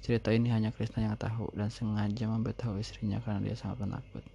Cerita 0.01 0.33
ini 0.33 0.49
hanya 0.49 0.73
Krishna 0.73 1.05
yang 1.05 1.13
tahu 1.13 1.53
dan 1.53 1.69
sengaja 1.69 2.25
memberitahu 2.25 2.81
istrinya 2.81 3.21
karena 3.21 3.45
dia 3.45 3.53
sangat 3.53 3.85
penakut. 3.85 4.25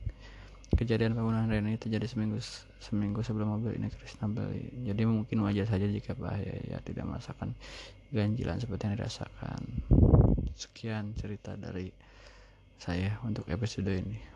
Kejadian 0.78 1.18
pembunuhan 1.18 1.50
Reni 1.50 1.74
terjadi 1.74 2.06
seminggu 2.06 2.38
seminggu 2.78 3.26
sebelum 3.26 3.58
mobil 3.58 3.74
ini 3.74 3.90
Krishna 3.90 4.30
beli. 4.30 4.70
Jadi 4.86 5.02
mungkin 5.10 5.42
wajar 5.42 5.66
saja 5.66 5.90
jika 5.90 6.14
bahaya 6.14 6.54
ya 6.70 6.78
tidak 6.86 7.10
merasakan 7.10 7.58
ganjilan 8.14 8.62
seperti 8.62 8.94
yang 8.94 8.94
dirasakan. 8.94 9.60
Sekian 10.54 11.18
cerita 11.18 11.58
dari 11.58 11.90
saya 12.78 13.18
untuk 13.26 13.50
episode 13.50 13.90
ini. 13.90 14.33